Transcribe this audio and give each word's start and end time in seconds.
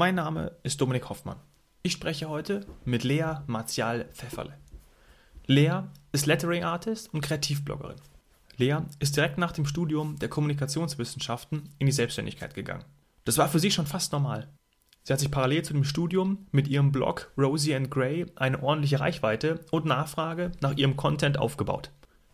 Mein 0.00 0.14
Name 0.14 0.52
ist 0.62 0.80
Dominik 0.80 1.08
Hoffmann. 1.08 1.40
Ich 1.82 1.90
spreche 1.90 2.28
heute 2.28 2.64
mit 2.84 3.02
Lea 3.02 3.38
Martial-Pfefferle. 3.48 4.56
Lea 5.46 5.80
ist 6.12 6.26
Lettering 6.26 6.62
Artist 6.62 7.12
und 7.12 7.20
Kreativbloggerin. 7.20 7.96
Lea 8.58 8.76
ist 9.00 9.16
direkt 9.16 9.38
nach 9.38 9.50
dem 9.50 9.66
Studium 9.66 10.16
der 10.20 10.28
Kommunikationswissenschaften 10.28 11.70
in 11.80 11.86
die 11.86 11.92
Selbstständigkeit 11.92 12.54
gegangen. 12.54 12.84
Das 13.24 13.38
war 13.38 13.48
für 13.48 13.58
sie 13.58 13.72
schon 13.72 13.86
fast 13.86 14.12
normal. 14.12 14.46
Sie 15.02 15.12
hat 15.12 15.18
sich 15.18 15.32
parallel 15.32 15.64
zu 15.64 15.72
dem 15.72 15.82
Studium 15.82 16.46
mit 16.52 16.68
ihrem 16.68 16.92
Blog 16.92 17.32
Rosie 17.36 17.74
and 17.74 17.90
Grey 17.90 18.26
eine 18.36 18.62
ordentliche 18.62 19.00
Reichweite 19.00 19.64
und 19.72 19.84
Nachfrage 19.84 20.52
nach 20.60 20.76
ihrem 20.76 20.96
Content 20.96 21.38
aufgebaut. 21.40 21.90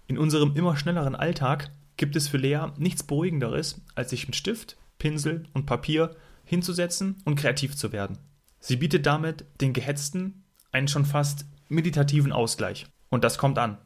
In 0.06 0.18
unserem 0.18 0.54
immer 0.54 0.76
schnelleren 0.76 1.14
Alltag 1.14 1.70
gibt 1.96 2.14
es 2.14 2.28
für 2.28 2.36
Lea 2.36 2.66
nichts 2.76 3.04
Beruhigenderes, 3.04 3.80
als 3.94 4.10
sich 4.10 4.26
mit 4.26 4.36
Stift, 4.36 4.76
Pinsel 4.98 5.44
und 5.54 5.64
Papier 5.64 6.14
hinzusetzen 6.44 7.22
und 7.24 7.36
kreativ 7.36 7.76
zu 7.76 7.92
werden. 7.92 8.18
Sie 8.60 8.76
bietet 8.76 9.06
damit 9.06 9.44
den 9.60 9.72
Gehetzten 9.72 10.44
einen 10.72 10.88
schon 10.88 11.04
fast 11.04 11.46
meditativen 11.68 12.32
Ausgleich. 12.32 12.86
Und 13.10 13.24
das 13.24 13.38
kommt 13.38 13.58
an. 13.58 13.78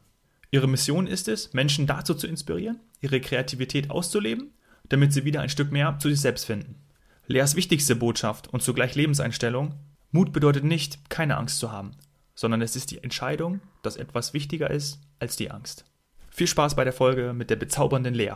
Ihre 0.51 0.67
Mission 0.67 1.05
ist 1.05 1.27
es, 1.27 1.53
Menschen 1.53 1.85
dazu 1.85 2.13
zu 2.13 2.27
inspirieren, 2.27 2.79
ihre 3.01 3.21
Kreativität 3.21 3.91
auszuleben, 3.91 4.53
damit 4.87 5.13
sie 5.13 5.25
wieder 5.25 5.41
ein 5.41 5.49
Stück 5.49 5.71
mehr 5.71 5.97
zu 5.99 6.09
sich 6.09 6.19
selbst 6.19 6.45
finden. 6.45 6.75
Leas 7.27 7.55
wichtigste 7.55 7.95
Botschaft 7.95 8.47
und 8.47 8.63
zugleich 8.63 8.95
Lebenseinstellung, 8.95 9.75
Mut 10.11 10.33
bedeutet 10.33 10.63
nicht, 10.63 11.09
keine 11.09 11.37
Angst 11.37 11.59
zu 11.59 11.71
haben, 11.71 11.91
sondern 12.33 12.63
es 12.63 12.75
ist 12.75 12.89
die 12.89 13.03
Entscheidung, 13.03 13.61
dass 13.83 13.97
etwas 13.97 14.33
wichtiger 14.33 14.71
ist 14.71 14.99
als 15.19 15.35
die 15.35 15.51
Angst. 15.51 15.85
Viel 16.31 16.47
Spaß 16.47 16.75
bei 16.75 16.83
der 16.83 16.93
Folge 16.93 17.33
mit 17.33 17.51
der 17.51 17.57
bezaubernden 17.57 18.15
Lea. 18.15 18.35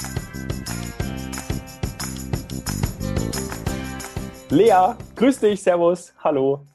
Lea, 4.51 4.97
grüß 5.15 5.39
dich, 5.39 5.63
Servus, 5.63 6.13
hallo. 6.21 6.67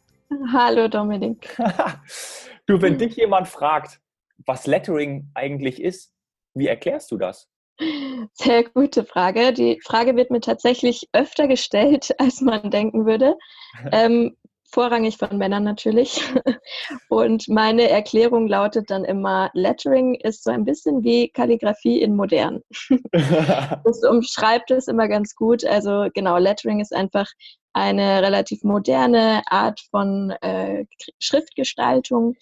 Hallo 0.50 0.88
Dominik. 0.88 1.54
du, 2.66 2.80
wenn 2.80 2.96
dich 2.96 3.16
jemand 3.16 3.48
fragt, 3.48 4.00
was 4.46 4.66
Lettering 4.66 5.30
eigentlich 5.34 5.82
ist, 5.82 6.10
wie 6.54 6.68
erklärst 6.68 7.10
du 7.10 7.18
das? 7.18 7.50
Sehr 8.32 8.64
gute 8.64 9.04
Frage. 9.04 9.52
Die 9.52 9.78
Frage 9.84 10.16
wird 10.16 10.30
mir 10.30 10.40
tatsächlich 10.40 11.06
öfter 11.12 11.48
gestellt, 11.48 12.14
als 12.18 12.40
man 12.40 12.70
denken 12.70 13.04
würde. 13.04 13.36
Ähm, 13.92 14.38
vorrangig 14.72 15.16
von 15.18 15.36
Männern 15.38 15.64
natürlich. 15.64 16.20
Und 17.08 17.48
meine 17.48 17.88
Erklärung 17.88 18.48
lautet 18.48 18.90
dann 18.90 19.04
immer, 19.04 19.50
Lettering 19.52 20.14
ist 20.14 20.44
so 20.44 20.50
ein 20.50 20.64
bisschen 20.64 21.04
wie 21.04 21.28
Kalligrafie 21.28 22.00
in 22.00 22.16
modern. 22.16 22.62
das 23.12 24.02
umschreibt 24.02 24.70
es 24.70 24.88
immer 24.88 25.08
ganz 25.08 25.34
gut. 25.34 25.64
Also 25.64 26.08
genau, 26.14 26.38
Lettering 26.38 26.80
ist 26.80 26.94
einfach 26.94 27.26
eine 27.76 28.22
relativ 28.22 28.64
moderne 28.64 29.42
Art 29.50 29.80
von 29.90 30.30
äh, 30.40 30.86
Schriftgestaltung 31.18 32.34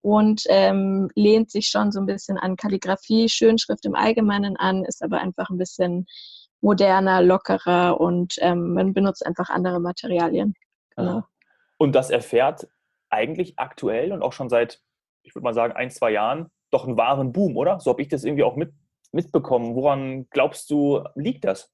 und 0.00 0.42
ähm, 0.48 1.08
lehnt 1.14 1.52
sich 1.52 1.68
schon 1.68 1.92
so 1.92 2.00
ein 2.00 2.06
bisschen 2.06 2.38
an 2.38 2.56
Kalligrafie, 2.56 3.28
Schönschrift 3.28 3.84
im 3.84 3.94
Allgemeinen 3.94 4.56
an, 4.56 4.84
ist 4.84 5.00
aber 5.04 5.20
einfach 5.20 5.48
ein 5.48 5.58
bisschen 5.58 6.06
moderner, 6.60 7.22
lockerer 7.22 8.00
und 8.00 8.34
ähm, 8.40 8.74
man 8.74 8.92
benutzt 8.92 9.24
einfach 9.24 9.48
andere 9.48 9.78
Materialien. 9.78 10.54
Genau. 10.96 11.22
Und 11.78 11.94
das 11.94 12.10
erfährt 12.10 12.66
eigentlich 13.10 13.60
aktuell 13.60 14.12
und 14.12 14.22
auch 14.22 14.32
schon 14.32 14.48
seit, 14.48 14.80
ich 15.22 15.36
würde 15.36 15.44
mal 15.44 15.54
sagen, 15.54 15.72
ein, 15.72 15.90
zwei 15.90 16.10
Jahren 16.10 16.50
doch 16.72 16.84
einen 16.84 16.96
wahren 16.96 17.30
Boom, 17.30 17.56
oder? 17.56 17.78
So 17.78 17.92
habe 17.92 18.02
ich 18.02 18.08
das 18.08 18.24
irgendwie 18.24 18.42
auch 18.42 18.56
mit, 18.56 18.72
mitbekommen. 19.12 19.76
Woran 19.76 20.26
glaubst 20.30 20.68
du, 20.70 21.04
liegt 21.14 21.44
das? 21.44 21.72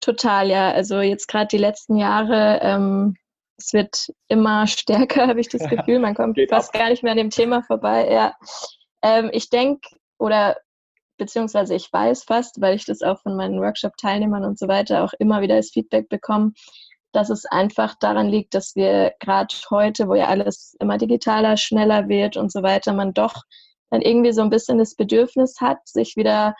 Total, 0.00 0.48
ja. 0.48 0.70
Also 0.72 1.00
jetzt 1.00 1.28
gerade 1.28 1.48
die 1.48 1.58
letzten 1.58 1.96
Jahre 1.96 2.60
ähm, 2.62 3.16
es 3.56 3.72
wird 3.72 4.12
immer 4.28 4.66
stärker, 4.66 5.26
habe 5.26 5.40
ich 5.40 5.48
das 5.48 5.68
Gefühl. 5.68 5.98
Man 5.98 6.14
kommt 6.14 6.38
fast 6.48 6.74
ab. 6.74 6.80
gar 6.80 6.90
nicht 6.90 7.02
mehr 7.02 7.12
an 7.12 7.18
dem 7.18 7.30
Thema 7.30 7.62
vorbei. 7.62 8.10
Ja. 8.10 8.34
Ähm, 9.02 9.30
ich 9.32 9.50
denke, 9.50 9.88
oder 10.18 10.56
beziehungsweise 11.16 11.74
ich 11.74 11.92
weiß 11.92 12.24
fast, 12.24 12.60
weil 12.60 12.74
ich 12.74 12.86
das 12.86 13.02
auch 13.02 13.20
von 13.20 13.36
meinen 13.36 13.60
Workshop-Teilnehmern 13.60 14.44
und 14.44 14.58
so 14.58 14.66
weiter 14.66 15.04
auch 15.04 15.12
immer 15.18 15.42
wieder 15.42 15.54
als 15.54 15.70
Feedback 15.70 16.08
bekomme, 16.08 16.52
dass 17.12 17.30
es 17.30 17.44
einfach 17.46 17.94
daran 18.00 18.28
liegt, 18.28 18.54
dass 18.54 18.74
wir 18.74 19.12
gerade 19.20 19.54
heute, 19.70 20.08
wo 20.08 20.16
ja 20.16 20.26
alles 20.26 20.74
immer 20.80 20.98
digitaler, 20.98 21.56
schneller 21.56 22.08
wird 22.08 22.36
und 22.36 22.50
so 22.50 22.62
weiter, 22.62 22.92
man 22.92 23.14
doch 23.14 23.44
dann 23.90 24.02
irgendwie 24.02 24.32
so 24.32 24.42
ein 24.42 24.50
bisschen 24.50 24.78
das 24.78 24.96
Bedürfnis 24.96 25.60
hat, 25.60 25.86
sich 25.86 26.16
wieder 26.16 26.56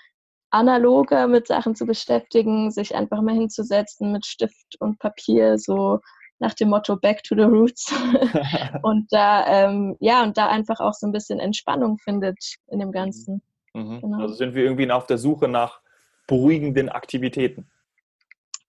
analoger 0.55 1.27
mit 1.27 1.49
Sachen 1.49 1.75
zu 1.75 1.85
beschäftigen, 1.85 2.71
sich 2.71 2.95
einfach 2.95 3.21
mal 3.21 3.35
hinzusetzen 3.35 4.13
mit 4.13 4.25
Stift 4.25 4.77
und 4.79 4.99
Papier, 5.01 5.59
so 5.59 5.99
nach 6.39 6.55
dem 6.55 6.69
Motto 6.69 6.97
Back 6.97 7.23
to 7.25 7.35
the 7.35 7.43
Roots. 7.43 7.93
und 8.83 9.13
da, 9.13 9.47
ähm, 9.47 9.97
ja, 9.99 10.23
und 10.23 10.37
da 10.37 10.49
einfach 10.49 10.79
auch 10.79 10.93
so 10.93 11.07
ein 11.07 11.13
bisschen 11.13 11.41
Entspannung 11.41 11.99
findet 11.99 12.39
in 12.69 12.79
dem 12.79 12.93
Ganzen. 12.93 13.43
Mhm. 13.75 14.01
Genau. 14.01 14.21
Also 14.21 14.35
sind 14.35 14.55
wir 14.55 14.63
irgendwie 14.65 14.91
auf 14.91 15.07
der 15.07 15.19
Suche 15.19 15.49
nach 15.49 15.81
beruhigenden 16.29 16.89
Aktivitäten. 16.89 17.69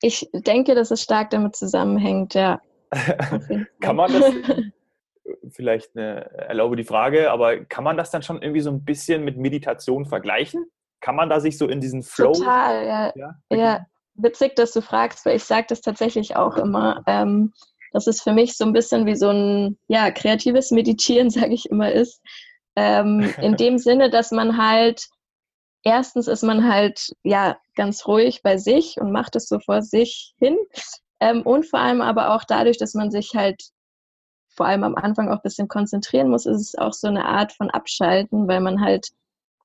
Ich 0.01 0.28
denke, 0.34 0.75
dass 0.75 0.91
es 0.91 1.01
stark 1.01 1.29
damit 1.29 1.56
zusammenhängt, 1.56 2.34
ja. 2.34 2.62
kann 3.79 3.95
man 3.95 4.12
das, 4.12 4.34
vielleicht 5.51 5.95
eine, 5.95 6.31
erlaube 6.31 6.75
die 6.75 6.84
Frage, 6.84 7.31
aber 7.31 7.63
kann 7.66 7.84
man 7.84 7.97
das 7.97 8.12
dann 8.12 8.24
schon 8.24 8.41
irgendwie 8.41 8.62
so 8.62 8.72
ein 8.72 8.84
bisschen 8.84 9.24
mit 9.24 9.38
Meditation 9.38 10.06
vergleichen? 10.06 10.66
Kann 11.05 11.16
man 11.16 11.29
da 11.29 11.39
sich 11.39 11.59
so 11.59 11.67
in 11.67 11.81
diesen 11.81 12.01
Flow? 12.01 12.33
Total, 12.33 12.83
ja. 12.83 13.13
ja, 13.16 13.35
ja 13.51 13.85
witzig, 14.16 14.55
dass 14.55 14.71
du 14.71 14.81
fragst, 14.81 15.23
weil 15.23 15.35
ich 15.35 15.43
sage 15.43 15.67
das 15.69 15.81
tatsächlich 15.81 16.35
auch 16.35 16.57
immer. 16.57 17.03
Ähm, 17.05 17.53
dass 17.91 18.07
es 18.07 18.23
für 18.23 18.33
mich 18.33 18.57
so 18.57 18.66
ein 18.66 18.73
bisschen 18.73 19.05
wie 19.05 19.15
so 19.15 19.29
ein 19.29 19.77
ja, 19.88 20.09
kreatives 20.09 20.71
Meditieren, 20.71 21.29
sage 21.29 21.53
ich 21.53 21.69
immer, 21.69 21.91
ist. 21.91 22.23
Ähm, 22.75 23.31
in 23.39 23.55
dem 23.55 23.77
Sinne, 23.77 24.09
dass 24.09 24.31
man 24.31 24.57
halt, 24.57 25.05
erstens 25.83 26.27
ist 26.27 26.41
man 26.41 26.67
halt 26.67 27.13
ja 27.21 27.55
ganz 27.75 28.07
ruhig 28.07 28.41
bei 28.41 28.57
sich 28.57 28.99
und 28.99 29.11
macht 29.11 29.35
es 29.35 29.47
so 29.47 29.59
vor 29.59 29.83
sich 29.83 30.33
hin. 30.39 30.57
Ähm, 31.19 31.44
und 31.44 31.67
vor 31.67 31.81
allem 31.81 32.01
aber 32.01 32.33
auch 32.33 32.45
dadurch, 32.45 32.79
dass 32.79 32.95
man 32.95 33.11
sich 33.11 33.35
halt 33.35 33.61
vor 34.55 34.65
allem 34.65 34.83
am 34.83 34.95
Anfang 34.95 35.29
auch 35.29 35.35
ein 35.35 35.44
bisschen 35.44 35.67
konzentrieren 35.67 36.29
muss, 36.29 36.47
ist 36.47 36.61
es 36.61 36.75
auch 36.75 36.94
so 36.94 37.09
eine 37.09 37.25
Art 37.25 37.53
von 37.53 37.69
Abschalten, 37.69 38.47
weil 38.47 38.61
man 38.61 38.81
halt 38.81 39.09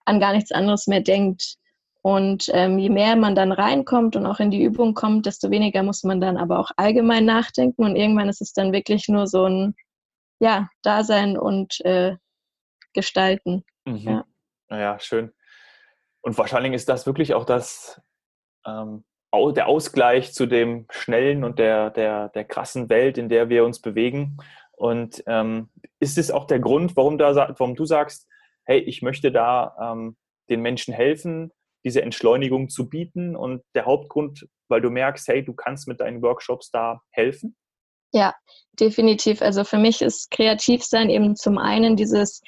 an 0.05 0.21
gar 0.21 0.33
nichts 0.33 0.53
anderes 0.53 0.87
mehr 0.87 1.01
denkt. 1.01 1.57
Und 2.03 2.51
ähm, 2.55 2.79
je 2.79 2.89
mehr 2.89 3.15
man 3.15 3.35
dann 3.35 3.53
reinkommt 3.53 4.17
und 4.17 4.25
auch 4.25 4.41
in 4.41 4.51
die 4.51 4.63
Übung 4.63 4.95
kommt, 4.95 5.27
desto 5.27 5.51
weniger 5.51 5.83
muss 5.83 6.03
man 6.03 6.21
dann 6.21 6.39
aber 6.39 6.59
auch 6.59 6.71
allgemein 6.77 7.27
nachdenken. 7.27 7.85
Und 7.85 7.97
irgendwann 7.97 8.31
ist 8.31 8.41
es 8.41 8.55
dann 8.55 8.73
wirklich 8.73 9.09
nur 9.09 9.27
so 9.27 9.45
ein 9.45 9.75
ja, 10.41 10.71
Dasein 10.83 11.37
und 11.39 11.81
äh, 11.85 12.17
Gestalten. 12.95 13.65
Mhm. 13.85 13.97
Ja. 13.99 14.25
Naja, 14.69 14.99
schön. 14.99 15.33
Und 16.23 16.39
wahrscheinlich 16.39 16.73
ist 16.73 16.89
das 16.89 17.07
wirklich 17.07 17.35
auch 17.35 17.45
das, 17.45 18.01
ähm, 18.67 19.05
der 19.33 19.69
Ausgleich 19.69 20.33
zu 20.33 20.47
dem 20.47 20.87
schnellen 20.91 21.45
und 21.45 21.59
der, 21.59 21.91
der, 21.91 22.31
der 22.31 22.45
krassen 22.45 22.89
Welt, 22.89 23.19
in 23.19 23.29
der 23.29 23.49
wir 23.49 23.65
uns 23.65 23.81
bewegen. 23.81 24.39
Und 24.73 25.23
ähm, 25.27 25.69
ist 25.99 26.19
es 26.19 26.31
auch 26.31 26.47
der 26.47 26.59
Grund, 26.59 26.97
warum, 26.97 27.19
da, 27.19 27.55
warum 27.59 27.75
du 27.75 27.85
sagst, 27.85 28.29
hey, 28.65 28.81
ich 28.81 29.03
möchte 29.03 29.33
da 29.33 29.75
ähm, 29.81 30.17
den 30.49 30.61
Menschen 30.61 30.95
helfen, 30.95 31.53
diese 31.85 32.03
Entschleunigung 32.03 32.69
zu 32.69 32.89
bieten 32.89 33.37
und 33.37 33.63
der 33.75 33.87
Hauptgrund, 33.87 34.47
weil 34.69 34.81
du 34.81 34.91
merkst, 34.91 35.29
hey, 35.29 35.45
du 35.45 35.55
kannst 35.55 35.89
mit 35.89 36.01
deinen 36.01 36.23
Workshops 36.23 36.71
da 36.71 37.01
helfen? 37.11 37.57
Ja, 38.13 38.35
definitiv. 38.79 39.41
Also 39.41 39.65
für 39.65 39.79
mich 39.79 40.03
ist 40.03 40.31
Kreativsein 40.31 41.11
eben 41.11 41.37
zum 41.37 41.59
einen 41.59 41.97
dieses 41.97 42.43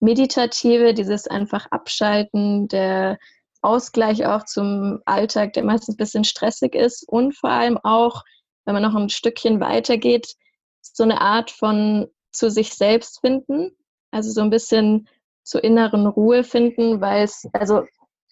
Meditative, 0.00 0.94
dieses 0.94 1.26
einfach 1.26 1.66
Abschalten, 1.70 2.68
der 2.68 3.18
Ausgleich 3.60 4.24
auch 4.24 4.44
zum 4.44 5.00
Alltag, 5.04 5.52
der 5.54 5.64
meistens 5.64 5.94
ein 5.94 5.98
bisschen 5.98 6.24
stressig 6.24 6.74
ist 6.74 7.04
und 7.08 7.36
vor 7.36 7.50
allem 7.50 7.78
auch, 7.78 8.22
wenn 8.64 8.74
man 8.74 8.82
noch 8.82 8.94
ein 8.94 9.08
Stückchen 9.08 9.60
weitergeht, 9.60 10.34
so 10.80 11.02
eine 11.02 11.20
Art 11.20 11.50
von 11.50 12.06
zu 12.30 12.50
sich 12.50 12.74
selbst 12.74 13.20
finden, 13.20 13.76
also 14.12 14.30
so 14.30 14.40
ein 14.40 14.50
bisschen 14.50 15.08
zur 15.48 15.64
inneren 15.64 16.06
Ruhe 16.06 16.44
finden, 16.44 17.00
weil 17.00 17.24
es, 17.24 17.48
also 17.54 17.84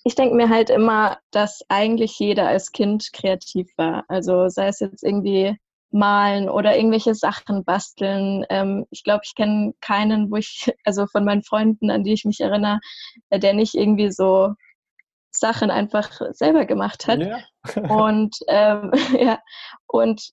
ich 0.04 0.14
denke 0.14 0.36
mir 0.36 0.50
halt 0.50 0.68
immer, 0.70 1.18
dass 1.30 1.62
eigentlich 1.68 2.18
jeder 2.18 2.46
als 2.46 2.72
Kind 2.72 3.10
kreativ 3.12 3.72
war. 3.76 4.04
Also 4.08 4.48
sei 4.48 4.68
es 4.68 4.80
jetzt 4.80 5.02
irgendwie 5.02 5.56
malen 5.90 6.50
oder 6.50 6.76
irgendwelche 6.76 7.14
Sachen 7.14 7.64
basteln. 7.64 8.44
Ähm, 8.50 8.84
ich 8.90 9.02
glaube, 9.02 9.22
ich 9.24 9.34
kenne 9.34 9.72
keinen, 9.80 10.30
wo 10.30 10.36
ich, 10.36 10.70
also 10.84 11.06
von 11.06 11.24
meinen 11.24 11.42
Freunden, 11.42 11.90
an 11.90 12.04
die 12.04 12.12
ich 12.12 12.24
mich 12.26 12.40
erinnere, 12.40 12.80
äh, 13.30 13.38
der 13.38 13.54
nicht 13.54 13.74
irgendwie 13.74 14.12
so 14.12 14.52
Sachen 15.32 15.70
einfach 15.70 16.10
selber 16.32 16.66
gemacht 16.66 17.06
hat. 17.06 17.20
Ja. 17.20 17.38
und 17.88 18.36
ähm, 18.48 18.92
ja, 19.18 19.40
und 19.86 20.32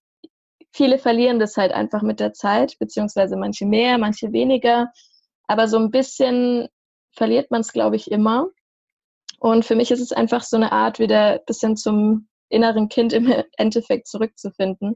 viele 0.74 0.98
verlieren 0.98 1.40
das 1.40 1.56
halt 1.56 1.72
einfach 1.72 2.02
mit 2.02 2.20
der 2.20 2.34
Zeit, 2.34 2.76
beziehungsweise 2.78 3.38
manche 3.38 3.66
mehr, 3.66 3.98
manche 3.98 4.34
weniger. 4.34 4.92
Aber 5.48 5.68
so 5.68 5.78
ein 5.78 5.92
bisschen 5.92 6.68
verliert 7.12 7.51
man 7.51 7.62
es, 7.62 7.74
glaube 7.74 7.95
ich, 7.95 8.12
immer. 8.12 8.50
Und 9.40 9.66
für 9.66 9.75
mich 9.75 9.92
ist 9.92 10.00
es 10.00 10.12
einfach 10.12 10.44
so 10.44 10.57
eine 10.57 10.72
Art, 10.72 11.00
wieder 11.00 11.34
ein 11.34 11.45
bisschen 11.45 11.75
zum 11.75 12.28
inneren 12.50 12.90
Kind 12.90 13.13
im 13.13 13.28
Endeffekt 13.57 14.07
zurückzufinden, 14.07 14.95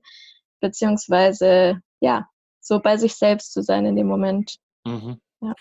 beziehungsweise 0.59 1.81
ja, 1.99 2.29
so 2.61 2.79
bei 2.79 2.97
sich 2.97 3.15
selbst 3.15 3.53
zu 3.53 3.61
sein 3.61 3.85
in 3.85 3.95
dem 3.95 4.07
Moment. 4.07 4.57
Mhm. 4.85 5.19
Ja. 5.41 5.53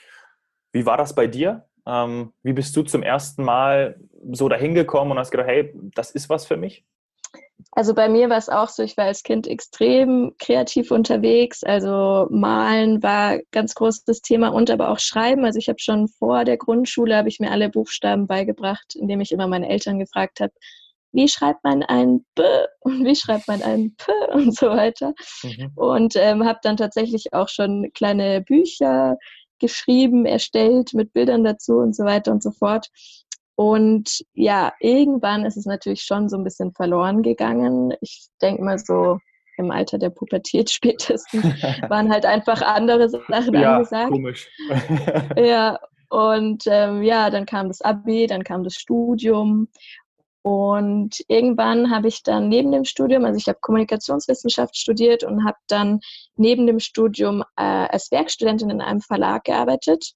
Wie 0.72 0.86
war 0.86 0.96
das 0.96 1.14
bei 1.14 1.26
dir? 1.26 1.68
Ähm, 1.86 2.32
wie 2.42 2.52
bist 2.52 2.76
du 2.76 2.82
zum 2.82 3.02
ersten 3.02 3.44
Mal 3.44 4.00
so 4.32 4.48
dahin 4.48 4.74
gekommen 4.74 5.12
und 5.12 5.18
hast 5.18 5.30
gedacht, 5.30 5.48
hey, 5.48 5.72
das 5.94 6.10
ist 6.10 6.28
was 6.28 6.46
für 6.46 6.56
mich? 6.56 6.84
Also 7.72 7.94
bei 7.94 8.08
mir 8.08 8.30
war 8.30 8.38
es 8.38 8.48
auch 8.48 8.68
so, 8.68 8.82
ich 8.82 8.96
war 8.96 9.04
als 9.04 9.22
Kind 9.22 9.46
extrem 9.46 10.32
kreativ 10.38 10.90
unterwegs. 10.90 11.62
Also 11.62 12.26
malen 12.30 13.02
war 13.02 13.38
ganz 13.50 13.74
großes 13.74 14.22
Thema 14.22 14.48
und 14.48 14.70
aber 14.70 14.90
auch 14.90 14.98
schreiben. 14.98 15.44
Also 15.44 15.58
ich 15.58 15.68
habe 15.68 15.78
schon 15.78 16.08
vor 16.08 16.44
der 16.44 16.56
Grundschule 16.56 17.16
habe 17.16 17.28
ich 17.28 17.40
mir 17.40 17.50
alle 17.50 17.68
Buchstaben 17.68 18.26
beigebracht, 18.26 18.94
indem 18.94 19.20
ich 19.20 19.32
immer 19.32 19.46
meine 19.46 19.68
Eltern 19.68 19.98
gefragt 19.98 20.40
habe, 20.40 20.52
wie 21.12 21.28
schreibt 21.28 21.64
man 21.64 21.82
ein 21.82 22.24
B 22.34 22.42
und 22.80 23.04
wie 23.04 23.16
schreibt 23.16 23.48
man 23.48 23.62
ein 23.62 23.94
P 23.96 24.12
und 24.32 24.54
so 24.54 24.68
weiter. 24.68 25.14
Mhm. 25.42 25.72
Und 25.74 26.14
ähm, 26.16 26.44
habe 26.44 26.60
dann 26.62 26.76
tatsächlich 26.76 27.32
auch 27.32 27.48
schon 27.48 27.90
kleine 27.94 28.42
Bücher 28.42 29.16
geschrieben, 29.58 30.26
erstellt 30.26 30.92
mit 30.92 31.12
Bildern 31.12 31.44
dazu 31.44 31.74
und 31.78 31.96
so 31.96 32.04
weiter 32.04 32.30
und 32.32 32.42
so 32.42 32.50
fort. 32.50 32.88
Und 33.56 34.22
ja, 34.34 34.72
irgendwann 34.80 35.44
ist 35.44 35.56
es 35.56 35.64
natürlich 35.64 36.02
schon 36.02 36.28
so 36.28 36.36
ein 36.36 36.44
bisschen 36.44 36.72
verloren 36.72 37.22
gegangen. 37.22 37.94
Ich 38.00 38.28
denke 38.40 38.62
mal 38.62 38.78
so 38.78 39.18
im 39.56 39.70
Alter 39.70 39.98
der 39.98 40.10
Pubertät 40.10 40.70
spätestens 40.70 41.44
waren 41.88 42.12
halt 42.12 42.26
einfach 42.26 42.62
andere 42.62 43.08
Sachen 43.08 43.54
ja, 43.54 43.76
angesagt. 43.76 44.12
Komisch. 44.12 44.48
ja, 45.36 45.78
und 46.08 46.64
ähm, 46.66 47.02
ja, 47.02 47.30
dann 47.30 47.46
kam 47.46 47.68
das 47.68 47.80
Abi, 47.80 48.26
dann 48.26 48.44
kam 48.44 48.62
das 48.62 48.74
Studium 48.74 49.68
und 50.46 51.24
irgendwann 51.26 51.90
habe 51.90 52.06
ich 52.06 52.22
dann 52.22 52.48
neben 52.48 52.70
dem 52.70 52.84
Studium, 52.84 53.24
also 53.24 53.36
ich 53.36 53.48
habe 53.48 53.58
Kommunikationswissenschaft 53.60 54.76
studiert 54.76 55.24
und 55.24 55.44
habe 55.44 55.56
dann 55.66 55.98
neben 56.36 56.68
dem 56.68 56.78
Studium 56.78 57.42
äh, 57.56 57.64
als 57.64 58.12
Werkstudentin 58.12 58.70
in 58.70 58.80
einem 58.80 59.00
Verlag 59.00 59.42
gearbeitet. 59.42 60.12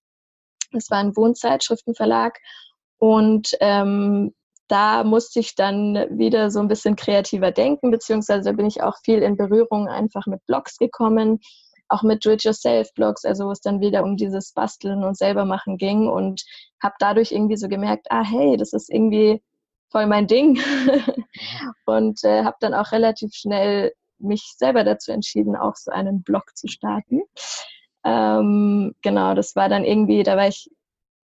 Das 0.70 0.88
war 0.88 0.98
ein 0.98 1.16
Wohnzeitschriftenverlag. 1.16 2.38
Und 3.00 3.56
ähm, 3.60 4.34
da 4.68 5.02
musste 5.02 5.40
ich 5.40 5.56
dann 5.56 5.94
wieder 6.10 6.50
so 6.50 6.60
ein 6.60 6.68
bisschen 6.68 6.94
kreativer 6.94 7.50
denken, 7.50 7.90
beziehungsweise 7.90 8.52
bin 8.52 8.66
ich 8.66 8.82
auch 8.82 8.96
viel 9.04 9.22
in 9.22 9.36
Berührung 9.36 9.88
einfach 9.88 10.26
mit 10.26 10.44
Blogs 10.46 10.76
gekommen, 10.76 11.40
auch 11.88 12.02
mit 12.02 12.24
Do-it-yourself-Blogs, 12.24 13.24
also 13.24 13.46
wo 13.46 13.50
es 13.50 13.62
dann 13.62 13.80
wieder 13.80 14.04
um 14.04 14.16
dieses 14.16 14.52
Basteln 14.52 15.02
und 15.02 15.16
selbermachen 15.16 15.76
ging 15.76 16.08
und 16.08 16.44
habe 16.80 16.94
dadurch 17.00 17.32
irgendwie 17.32 17.56
so 17.56 17.68
gemerkt, 17.68 18.06
ah 18.10 18.22
hey, 18.22 18.56
das 18.56 18.72
ist 18.74 18.90
irgendwie 18.90 19.42
voll 19.90 20.06
mein 20.06 20.26
Ding. 20.26 20.60
und 21.86 22.22
äh, 22.22 22.44
habe 22.44 22.56
dann 22.60 22.74
auch 22.74 22.92
relativ 22.92 23.32
schnell 23.32 23.92
mich 24.18 24.54
selber 24.58 24.84
dazu 24.84 25.10
entschieden, 25.10 25.56
auch 25.56 25.74
so 25.74 25.90
einen 25.90 26.22
Blog 26.22 26.44
zu 26.54 26.68
starten. 26.68 27.22
Ähm, 28.04 28.94
genau, 29.02 29.34
das 29.34 29.56
war 29.56 29.68
dann 29.68 29.84
irgendwie, 29.84 30.22
da 30.22 30.36
war 30.36 30.48
ich 30.48 30.70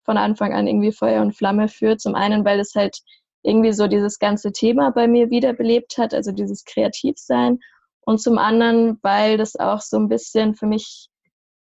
von 0.05 0.17
Anfang 0.17 0.53
an 0.53 0.67
irgendwie 0.67 0.93
Feuer 0.93 1.23
und 1.23 1.37
Flamme 1.37 1.69
für. 1.69 1.97
Zum 1.97 2.15
einen, 2.15 2.45
weil 2.45 2.61
es 2.61 2.75
halt 2.75 2.99
irgendwie 3.43 3.73
so 3.73 3.87
dieses 3.87 4.19
ganze 4.19 4.53
Thema 4.53 4.91
bei 4.91 5.07
mir 5.07 5.31
wiederbelebt 5.31 5.99
hat, 5.99 6.15
also 6.15 6.33
dieses 6.33 6.65
Kreativsein. 6.65 7.61
Und 8.01 8.21
zum 8.21 8.39
anderen, 8.39 8.99
weil 9.03 9.39
das 9.39 9.57
auch 9.57 9.81
so 9.81 9.99
ein 9.99 10.09
bisschen 10.09 10.55
für 10.55 10.67
mich 10.67 11.09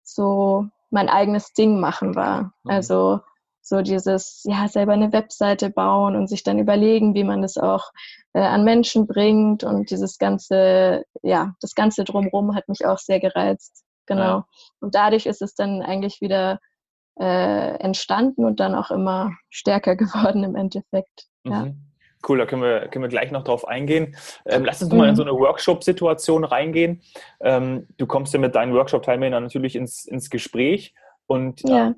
so 0.03 0.67
mein 0.91 1.09
eigenes 1.09 1.53
Ding 1.53 1.81
machen 1.81 2.15
war. 2.15 2.53
Mhm. 2.65 2.71
Also 2.71 3.21
so 3.63 3.83
dieses, 3.83 4.43
ja, 4.45 4.69
selber 4.69 4.93
eine 4.93 5.13
Webseite 5.13 5.71
bauen 5.71 6.17
und 6.17 6.29
sich 6.29 6.43
dann 6.43 6.59
überlegen, 6.59 7.15
wie 7.15 7.25
man 7.25 7.43
das 7.43 7.57
auch 7.57 7.91
äh, 8.33 8.41
an 8.41 8.65
Menschen 8.65 9.07
bringt 9.07 9.65
und 9.65 9.91
dieses 9.91 10.19
ganze, 10.19 11.05
ja, 11.23 11.55
das 11.61 11.75
ganze 11.75 12.05
drumherum 12.05 12.55
hat 12.55 12.69
mich 12.69 12.87
auch 12.87 12.99
sehr 12.99 13.21
gereizt. 13.21 13.85
Genau. 14.07 14.23
Ja. 14.23 14.47
Und 14.81 14.95
dadurch 14.95 15.27
ist 15.27 15.43
es 15.43 15.55
dann 15.55 15.83
eigentlich 15.83 16.21
wieder 16.21 16.59
äh, 17.21 17.75
entstanden 17.77 18.45
und 18.45 18.61
dann 18.61 18.75
auch 18.75 18.91
immer 18.91 19.33
stärker 19.51 19.97
geworden 19.97 20.45
im 20.45 20.57
Endeffekt. 20.57 21.29
Ja. 21.45 21.67
Mhm. 21.67 21.87
Cool, 22.29 22.37
da 22.37 22.45
können 22.45 22.61
wir, 22.61 22.89
können 22.89 23.03
wir 23.03 23.09
gleich 23.09 23.31
noch 23.31 23.45
drauf 23.45 23.67
eingehen. 23.67 24.15
Ähm, 24.45 24.63
lass 24.65 24.83
uns 24.83 24.93
mhm. 24.93 24.99
mal 24.99 25.09
in 25.09 25.17
so 25.17 25.23
eine 25.23 25.33
Workshop-Situation 25.33 26.45
reingehen. 26.45 27.01
Ähm, 27.41 27.87
du 27.97 28.07
kommst 28.07 28.35
ja 28.35 28.41
mit 28.41 28.55
deinen 28.55 28.75
Workshop-Teilnehmern 28.75 29.43
natürlich 29.43 29.75
ins, 29.75 30.05
ins 30.05 30.29
Gespräch 30.29 30.95
und 31.27 31.63
ja 31.67 31.95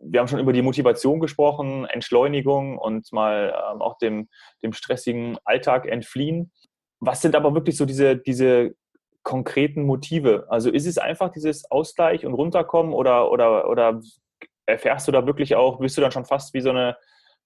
wir 0.00 0.20
haben 0.20 0.28
schon 0.28 0.40
über 0.40 0.52
die 0.52 0.62
Motivation 0.62 1.20
gesprochen, 1.20 1.86
Entschleunigung 1.86 2.78
und 2.78 3.12
mal 3.12 3.54
ähm, 3.72 3.82
auch 3.82 3.98
dem, 3.98 4.28
dem 4.62 4.72
stressigen 4.72 5.38
Alltag 5.44 5.86
entfliehen. 5.86 6.52
Was 7.00 7.20
sind 7.20 7.34
aber 7.34 7.54
wirklich 7.54 7.76
so 7.76 7.84
diese, 7.84 8.16
diese 8.16 8.74
konkreten 9.22 9.84
Motive? 9.84 10.46
Also 10.48 10.70
ist 10.70 10.86
es 10.86 10.98
einfach 10.98 11.30
dieses 11.30 11.70
Ausgleich 11.70 12.26
und 12.26 12.34
Runterkommen 12.34 12.92
oder, 12.92 13.30
oder, 13.30 13.68
oder 13.68 14.00
erfährst 14.72 15.08
du 15.08 15.12
da 15.12 15.26
wirklich 15.26 15.54
auch, 15.54 15.78
bist 15.78 15.96
du 15.96 16.00
dann 16.00 16.12
schon 16.12 16.24
fast 16.24 16.54
wie 16.54 16.60
so 16.60 16.70
eine 16.70 16.96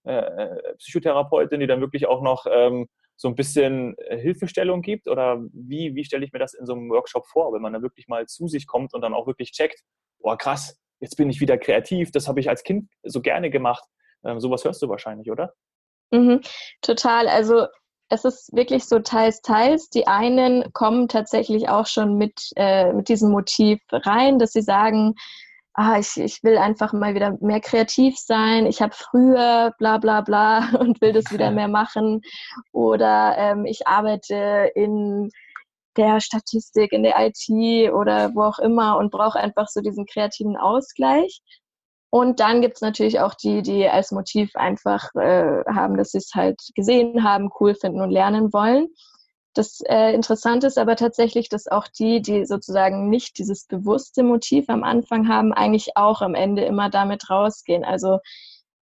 äh, 0.05 0.19
äh 0.19 0.75
Psychotherapeutin, 0.79 1.61
die 1.61 1.67
dann 1.67 1.81
wirklich 1.81 2.07
auch 2.07 2.23
noch 2.23 2.47
ähm, 2.51 2.89
so 3.17 3.29
ein 3.29 3.35
bisschen 3.35 3.97
äh, 3.99 4.19
Hilfestellung 4.19 4.83
gibt? 4.83 5.09
Oder 5.09 5.43
wie, 5.53 5.95
wie 5.95 6.05
stelle 6.05 6.25
ich 6.25 6.33
mir 6.33 6.39
das 6.39 6.55
in 6.55 6.67
so 6.67 6.75
einem 6.75 6.91
Workshop 6.91 7.27
vor, 7.27 7.53
wenn 7.53 7.63
man 7.63 7.73
da 7.73 7.83
wirklich 7.83 8.09
mal 8.09 8.27
zu 8.27 8.49
sich 8.49 8.67
kommt 8.67 8.95
und 8.95 9.03
dann 9.03 9.15
auch 9.15 9.27
wirklich 9.27 9.53
checkt, 9.53 9.83
boah 10.21 10.37
krass, 10.37 10.79
jetzt 11.01 11.17
bin 11.17 11.31
ich 11.31 11.41
wieder 11.41 11.59
kreativ, 11.59 12.11
das 12.11 12.29
habe 12.29 12.41
ich 12.41 12.49
als 12.49 12.63
Kind 12.63 12.89
so 13.03 13.21
gerne 13.21 13.51
gemacht. 13.51 13.85
Ähm, 14.25 14.41
sowas 14.41 14.65
hörst 14.65 14.83
du 14.83 14.89
wahrscheinlich, 14.89 15.31
oder? 15.31 15.53
Mhm, 16.11 16.41
total. 16.83 17.29
Also 17.29 17.67
es 18.09 18.25
ist 18.25 18.53
wirklich 18.53 18.85
so 18.85 19.01
teils, 19.01 19.43
teils. 19.43 19.91
Die 19.91 20.07
einen 20.07 20.73
kommen 20.73 21.09
tatsächlich 21.09 21.69
auch 21.69 21.87
schon 21.87 22.17
mit, 22.17 22.51
äh, 22.57 22.93
mit 22.93 23.09
diesem 23.09 23.31
Motiv 23.31 23.81
rein, 23.91 24.39
dass 24.39 24.53
sie 24.53 24.63
sagen, 24.63 25.15
ah, 25.77 25.99
ich, 25.99 26.17
ich 26.17 26.43
will 26.43 26.57
einfach 26.57 26.93
mal 26.93 27.15
wieder 27.15 27.37
mehr 27.41 27.61
kreativ 27.61 28.19
sein. 28.19 28.67
Ich 28.67 28.81
habe 28.81 28.95
früher 28.95 29.75
bla 29.79 29.99
bla 29.99 30.23
bla 30.23 30.71
und 30.81 31.01
will 31.01 31.13
das 31.13 31.31
wieder 31.31 31.51
mehr 31.53 31.69
machen. 31.69 32.23
Oder 32.73 33.37
ähm, 33.39 33.67
ich 33.67 33.87
arbeite 33.87 34.71
in 34.75 35.31
der 35.97 36.21
Statistik, 36.21 36.93
in 36.93 37.03
der 37.03 37.15
IT 37.19 37.93
oder 37.93 38.35
wo 38.35 38.43
auch 38.43 38.59
immer 38.59 38.99
und 38.99 39.11
brauche 39.11 39.39
einfach 39.39 39.69
so 39.69 39.81
diesen 39.81 40.07
kreativen 40.07 40.57
Ausgleich. 40.57 41.41
Und 42.11 42.41
dann 42.41 42.63
gibt 42.63 42.77
es 42.77 42.81
natürlich 42.81 43.21
auch 43.21 43.35
die, 43.35 43.63
die 43.63 43.89
als 43.89 44.13
Motiv 44.13 44.55
einfach 44.57 45.15
äh, 45.15 45.65
haben, 45.67 45.97
dass 45.97 46.13
sie 46.13 46.19
es 46.19 46.31
halt 46.35 46.61
gesehen 46.75 47.25
haben, 47.25 47.51
cool 47.61 47.75
finden 47.75 48.01
und 48.01 48.11
lernen 48.11 48.53
wollen. 48.53 48.89
Das 49.57 49.81
äh, 49.89 50.13
Interessante 50.13 50.67
ist 50.67 50.77
aber 50.77 50.97
tatsächlich, 50.97 51.49
dass 51.49 51.67
auch 51.67 51.89
die, 51.89 52.21
die 52.21 52.45
sozusagen 52.45 53.09
nicht 53.09 53.39
dieses 53.39 53.65
bewusste 53.65 54.23
Motiv 54.23 54.69
am 54.69 54.85
Anfang 54.85 55.29
haben, 55.29 55.55
eigentlich 55.55 55.97
auch 55.97 56.21
am 56.21 56.35
Ende 56.35 56.63
immer 56.65 56.91
damit 56.91 57.31
rausgehen. 57.31 57.83
Also 57.83 58.19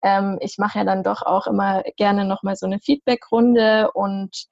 ähm, 0.01 0.39
ich 0.41 0.57
mache 0.57 0.79
ja 0.79 0.83
dann 0.83 1.03
doch 1.03 1.21
auch 1.21 1.45
immer 1.45 1.83
gerne 1.95 2.25
nochmal 2.25 2.55
so 2.55 2.65
eine 2.65 2.79
Feedback-Runde 2.79 3.91
und 3.93 4.47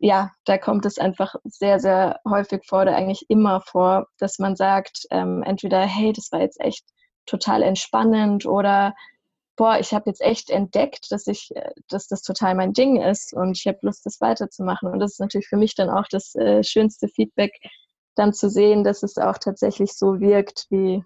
ja, 0.00 0.32
da 0.44 0.58
kommt 0.58 0.84
es 0.84 0.98
einfach 0.98 1.34
sehr, 1.44 1.80
sehr 1.80 2.20
häufig 2.28 2.66
vor 2.66 2.82
oder 2.82 2.94
eigentlich 2.94 3.24
immer 3.30 3.62
vor, 3.62 4.06
dass 4.18 4.38
man 4.38 4.54
sagt, 4.54 5.06
ähm, 5.10 5.42
entweder, 5.42 5.80
hey, 5.80 6.12
das 6.12 6.30
war 6.30 6.40
jetzt 6.40 6.60
echt 6.60 6.84
total 7.24 7.62
entspannend 7.62 8.44
oder 8.44 8.94
boah, 9.58 9.78
ich 9.78 9.92
habe 9.92 10.04
jetzt 10.06 10.22
echt 10.22 10.48
entdeckt, 10.48 11.10
dass 11.10 11.26
ich, 11.26 11.50
äh, 11.54 11.72
dass 11.90 12.06
das 12.06 12.22
total 12.22 12.54
mein 12.54 12.72
Ding 12.72 13.02
ist 13.02 13.34
und 13.34 13.58
ich 13.58 13.66
habe 13.66 13.78
Lust, 13.82 14.06
das 14.06 14.20
weiterzumachen. 14.22 14.90
Und 14.90 15.00
das 15.00 15.12
ist 15.12 15.20
natürlich 15.20 15.48
für 15.48 15.58
mich 15.58 15.74
dann 15.74 15.90
auch 15.90 16.06
das 16.10 16.34
äh, 16.36 16.62
schönste 16.64 17.08
Feedback, 17.08 17.52
dann 18.14 18.32
zu 18.32 18.48
sehen, 18.48 18.84
dass 18.84 19.02
es 19.02 19.18
auch 19.18 19.36
tatsächlich 19.36 19.92
so 19.92 20.20
wirkt, 20.20 20.66
wie 20.70 21.04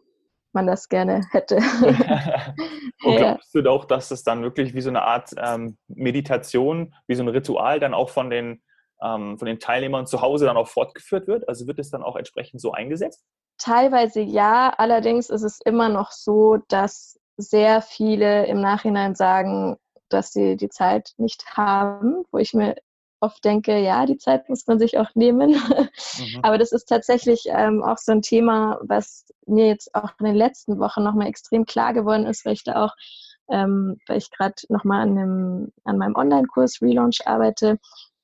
man 0.52 0.66
das 0.66 0.88
gerne 0.88 1.26
hätte. 1.32 1.56
und 3.04 3.16
glaubst 3.16 3.54
du 3.54 3.70
auch, 3.70 3.86
dass 3.86 4.10
es 4.10 4.22
dann 4.22 4.42
wirklich 4.42 4.74
wie 4.74 4.82
so 4.82 4.90
eine 4.90 5.02
Art 5.02 5.30
ähm, 5.38 5.78
Meditation, 5.88 6.94
wie 7.06 7.14
so 7.14 7.22
ein 7.22 7.28
Ritual 7.28 7.80
dann 7.80 7.94
auch 7.94 8.10
von 8.10 8.30
den 8.30 8.62
ähm, 9.02 9.38
von 9.38 9.46
den 9.46 9.58
Teilnehmern 9.58 10.06
zu 10.06 10.20
Hause 10.20 10.44
dann 10.44 10.58
auch 10.58 10.68
fortgeführt 10.68 11.26
wird? 11.26 11.48
Also 11.48 11.66
wird 11.66 11.78
es 11.78 11.90
dann 11.90 12.02
auch 12.02 12.16
entsprechend 12.16 12.60
so 12.60 12.72
eingesetzt? 12.72 13.24
Teilweise 13.58 14.20
ja, 14.20 14.72
allerdings 14.76 15.30
ist 15.30 15.42
es 15.42 15.58
immer 15.64 15.88
noch 15.88 16.10
so, 16.10 16.58
dass 16.68 17.18
sehr 17.36 17.82
viele 17.82 18.46
im 18.46 18.60
Nachhinein 18.60 19.14
sagen, 19.14 19.76
dass 20.08 20.32
sie 20.32 20.56
die 20.56 20.68
Zeit 20.68 21.12
nicht 21.16 21.44
haben, 21.56 22.24
wo 22.30 22.38
ich 22.38 22.54
mir 22.54 22.76
oft 23.22 23.44
denke, 23.44 23.78
ja, 23.78 24.04
die 24.04 24.18
Zeit 24.18 24.48
muss 24.48 24.66
man 24.66 24.78
sich 24.78 24.98
auch 24.98 25.14
nehmen. 25.14 25.50
Mhm. 26.18 26.40
Aber 26.42 26.58
das 26.58 26.72
ist 26.72 26.86
tatsächlich 26.86 27.44
ähm, 27.46 27.82
auch 27.82 27.96
so 27.96 28.12
ein 28.12 28.22
Thema, 28.22 28.78
was 28.82 29.24
mir 29.46 29.68
jetzt 29.68 29.94
auch 29.94 30.10
in 30.18 30.26
den 30.26 30.34
letzten 30.34 30.78
Wochen 30.78 31.02
nochmal 31.02 31.28
extrem 31.28 31.64
klar 31.64 31.94
geworden 31.94 32.26
ist, 32.26 32.44
weil 32.44 32.54
ich 32.54 32.64
da 32.64 32.84
auch, 32.84 32.94
ähm, 33.50 33.98
weil 34.08 34.18
ich 34.18 34.30
gerade 34.30 34.56
nochmal 34.68 35.02
an, 35.02 35.72
an 35.84 35.98
meinem 35.98 36.16
Online-Kurs 36.16 36.82
Relaunch 36.82 37.26
arbeite. 37.26 37.78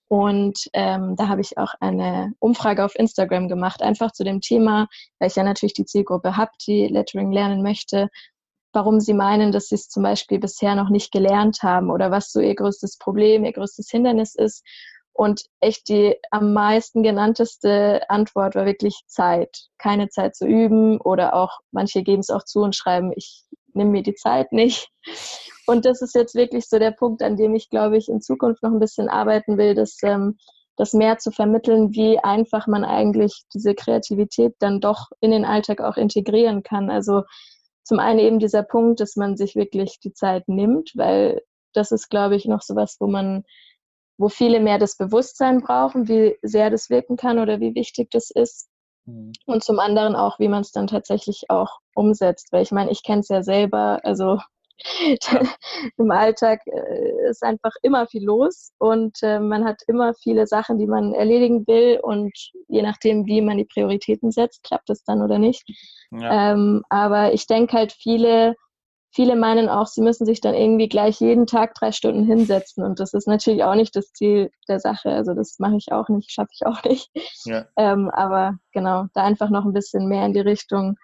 Und 0.09 0.69
ähm, 0.73 1.17
da 1.17 1.29
habe 1.29 1.43
ich 1.43 1.59
auch 1.59 1.75
eine 1.81 2.33
Umfrage 2.41 2.85
auf 2.85 2.99
Instagram 2.99 3.49
gemacht, 3.49 3.83
einfach 3.83 4.11
zu 4.13 4.25
dem 4.25 4.41
Thema, 4.41 4.89
weil 5.19 5.29
ich 5.29 5.37
ja 5.37 5.45
natürlich 5.45 5.75
die 5.75 5.85
Zielgruppe 5.85 6.37
habe, 6.37 6.51
die 6.67 6.89
Lettering 6.89 7.31
lernen 7.31 7.63
möchte 7.63 8.09
warum 8.73 9.01
sie 9.01 9.15
meinen, 9.15 9.53
dass 9.53 9.69
sie 9.69 9.77
es 9.77 9.89
zum 9.89 10.03
Beispiel 10.03 10.39
bisher 10.39 10.75
noch 10.75 10.91
nicht 10.91 11.13
gelernt 11.13 11.63
haben 11.63 11.91
oder 11.91 12.11
was 12.11 12.31
so 12.31 12.41
ihr 12.41 12.55
größtes 12.55 12.99
Problem, 12.99 13.45
ihr 13.45 13.53
größtes 13.53 13.89
Hindernis 13.91 14.35
ist. 14.35 14.65
Und 15.13 15.47
echt 15.61 15.89
die 15.89 16.17
am 16.31 16.53
meisten 16.53 17.03
genannteste 17.03 18.09
Antwort 18.09 18.55
war 18.55 18.67
wirklich 18.67 19.01
Zeit. 19.09 19.67
Keine 19.79 20.09
Zeit 20.11 20.37
zu 20.37 20.47
üben 20.47 21.01
oder 21.01 21.35
auch 21.35 21.59
manche 21.73 22.05
geben 22.05 22.21
es 22.21 22.31
auch 22.31 22.45
zu 22.45 22.61
und 22.61 22.77
schreiben, 22.77 23.13
ich 23.17 23.45
nehme 23.75 23.91
mir 23.91 24.03
die 24.03 24.15
Zeit 24.15 24.53
nicht. 24.53 24.91
Und 25.67 25.85
das 25.85 26.03
ist 26.03 26.15
jetzt 26.15 26.35
wirklich 26.35 26.69
so 26.69 26.79
der 26.79 26.93
Punkt, 26.93 27.23
an 27.23 27.37
dem 27.37 27.55
ich, 27.55 27.69
glaube 27.69 27.97
ich, 27.97 28.09
in 28.09 28.21
Zukunft 28.21 28.63
noch 28.63 28.71
ein 28.71 28.79
bisschen 28.79 29.09
arbeiten 29.09 29.59
will, 29.59 29.75
dass 29.75 29.99
ähm, 30.03 30.39
das 30.77 30.93
mehr 30.93 31.19
zu 31.19 31.33
vermitteln, 31.33 31.93
wie 31.93 32.19
einfach 32.21 32.67
man 32.67 32.85
eigentlich 32.85 33.43
diese 33.53 33.75
Kreativität 33.75 34.55
dann 34.61 34.81
doch 34.81 35.09
in 35.21 35.33
den 35.33 35.45
Alltag 35.45 35.81
auch 35.81 35.97
integrieren 35.97 36.63
kann. 36.63 36.89
Also 36.91 37.25
zum 37.89 38.01
einen 38.01 38.19
eben 38.19 38.39
dieser 38.39 38.63
Punkt, 38.63 39.01
dass 39.01 39.17
man 39.17 39.39
sich 39.39 39.57
wirklich 39.57 39.99
die 39.99 40.13
Zeit 40.13 40.47
nimmt, 40.47 40.93
weil 40.95 41.43
das 41.73 41.91
ist, 41.91 42.11
glaube 42.11 42.37
ich, 42.37 42.45
noch 42.45 42.61
sowas, 42.61 42.99
wo 43.01 43.07
man, 43.07 43.45
wo 44.19 44.29
viele 44.29 44.61
mehr 44.61 44.79
das 44.79 44.99
Bewusstsein 44.99 45.63
brauchen, 45.63 46.07
wie 46.07 46.37
sehr 46.43 46.69
das 46.69 46.91
wirken 46.91 47.17
kann 47.17 47.39
oder 47.39 47.61
wie 47.61 47.75
wichtig 47.75 48.11
das 48.11 48.31
ist. 48.31 48.69
Mhm. 49.07 49.33
Und 49.47 49.65
zum 49.65 49.79
anderen 49.79 50.17
auch, 50.17 50.39
wie 50.39 50.49
man 50.49 50.61
es 50.61 50.71
dann 50.71 50.87
tatsächlich 50.87 51.49
auch 51.49 51.79
umsetzt. 51.95 52.49
Weil 52.53 52.63
ich 52.63 52.73
meine, 52.73 52.91
ich 52.91 53.03
kenne 53.03 53.21
es 53.21 53.29
ja 53.29 53.43
selber, 53.43 54.01
also 54.03 54.39
im 55.97 56.11
Alltag 56.11 56.61
äh, 56.67 57.29
ist 57.31 57.43
einfach 57.43 57.73
immer 57.83 58.07
viel 58.07 58.25
los 58.25 58.73
und 58.79 59.19
äh, 59.23 59.41
man 59.41 59.65
hat 59.65 59.83
immer 59.87 60.15
viele 60.15 60.47
Sachen, 60.47 60.79
die 60.79 60.87
man 60.87 61.15
erledigen 61.15 61.67
will 61.67 61.99
und 62.03 62.33
je 62.69 62.83
nachdem, 62.83 63.27
wie 63.27 63.41
man 63.41 63.59
die 63.59 63.65
Prioritäten 63.65 64.31
setzt, 64.31 64.63
klappt 64.63 64.91
es 64.91 65.05
dann 65.05 65.23
oder 65.23 65.39
nicht. 65.39 65.65
Ja. 66.11 66.53
Ähm, 66.53 66.83
aber 66.89 67.33
ich 67.33 67.47
denke 67.47 67.77
halt, 67.77 67.93
viele, 67.93 68.55
viele 69.11 69.37
meinen 69.37 69.69
auch, 69.69 69.87
sie 69.87 70.03
müssen 70.03 70.27
sich 70.27 70.41
dann 70.41 70.55
irgendwie 70.55 70.89
gleich 70.89 71.21
jeden 71.21 71.47
Tag 71.47 71.75
drei 71.75 71.93
Stunden 71.93 72.25
hinsetzen 72.25 72.85
und 72.85 73.01
das 73.01 73.15
ist 73.15 73.27
natürlich 73.27 73.65
auch 73.65 73.75
nicht 73.75 73.97
das 73.97 74.13
Ziel 74.13 74.51
der 74.69 74.81
Sache. 74.81 75.11
Also 75.11 75.35
das 75.35 75.59
mache 75.59 75.77
ich 75.77 75.93
auch 75.93 76.09
nicht, 76.09 76.31
schaffe 76.31 76.51
ich 76.53 76.67
auch 76.67 76.83
nicht. 76.85 77.11
Ja. 77.45 77.67
Ähm, 77.77 78.11
aber 78.11 78.59
genau, 78.73 79.07
da 79.15 79.25
einfach 79.25 79.51
noch 79.51 79.65
ein 79.65 79.73
bisschen 79.73 80.09
mehr 80.09 80.25
in 80.27 80.33
die 80.33 80.41
Richtung 80.41 80.97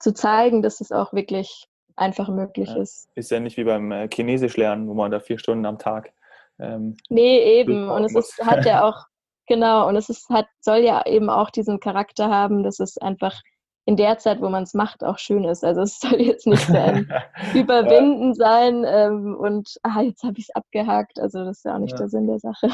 zu 0.00 0.12
zeigen, 0.12 0.62
dass 0.62 0.80
es 0.80 0.92
auch 0.92 1.12
wirklich 1.12 1.66
einfach 1.96 2.28
möglich 2.28 2.68
ja. 2.68 2.76
ist. 2.76 3.08
Ist 3.14 3.30
ja 3.30 3.40
nicht 3.40 3.56
wie 3.56 3.64
beim 3.64 3.92
äh, 3.92 4.08
Chinesisch 4.12 4.56
lernen, 4.56 4.88
wo 4.88 4.94
man 4.94 5.10
da 5.10 5.20
vier 5.20 5.38
Stunden 5.38 5.66
am 5.66 5.78
Tag. 5.78 6.12
Ähm, 6.58 6.96
nee, 7.08 7.60
eben. 7.60 7.88
Und 7.88 8.04
es 8.04 8.14
ist, 8.14 8.44
hat 8.44 8.64
ja 8.64 8.84
auch, 8.88 9.06
genau, 9.46 9.88
und 9.88 9.96
es 9.96 10.08
ist, 10.08 10.28
hat, 10.30 10.46
soll 10.60 10.78
ja 10.78 11.04
eben 11.06 11.30
auch 11.30 11.50
diesen 11.50 11.80
Charakter 11.80 12.28
haben, 12.28 12.62
dass 12.62 12.80
es 12.80 12.98
einfach 12.98 13.40
in 13.86 13.96
der 13.96 14.18
Zeit, 14.18 14.40
wo 14.40 14.48
man 14.48 14.62
es 14.62 14.72
macht, 14.72 15.04
auch 15.04 15.18
schön 15.18 15.44
ist. 15.44 15.64
Also 15.64 15.82
es 15.82 15.98
soll 16.00 16.20
jetzt 16.20 16.46
nicht 16.46 16.66
so 16.66 16.76
ein 16.76 17.10
Überwinden 17.54 18.28
ja. 18.28 18.34
sein 18.34 18.84
ähm, 18.86 19.36
und 19.36 19.78
ah, 19.82 20.00
jetzt 20.00 20.22
habe 20.22 20.38
ich 20.38 20.48
es 20.48 20.54
abgehakt. 20.54 21.18
Also 21.20 21.44
das 21.44 21.58
ist 21.58 21.64
ja 21.64 21.74
auch 21.74 21.80
nicht 21.80 21.92
ja. 21.92 21.98
der 21.98 22.08
Sinn 22.08 22.26
der 22.26 22.38
Sache. 22.38 22.68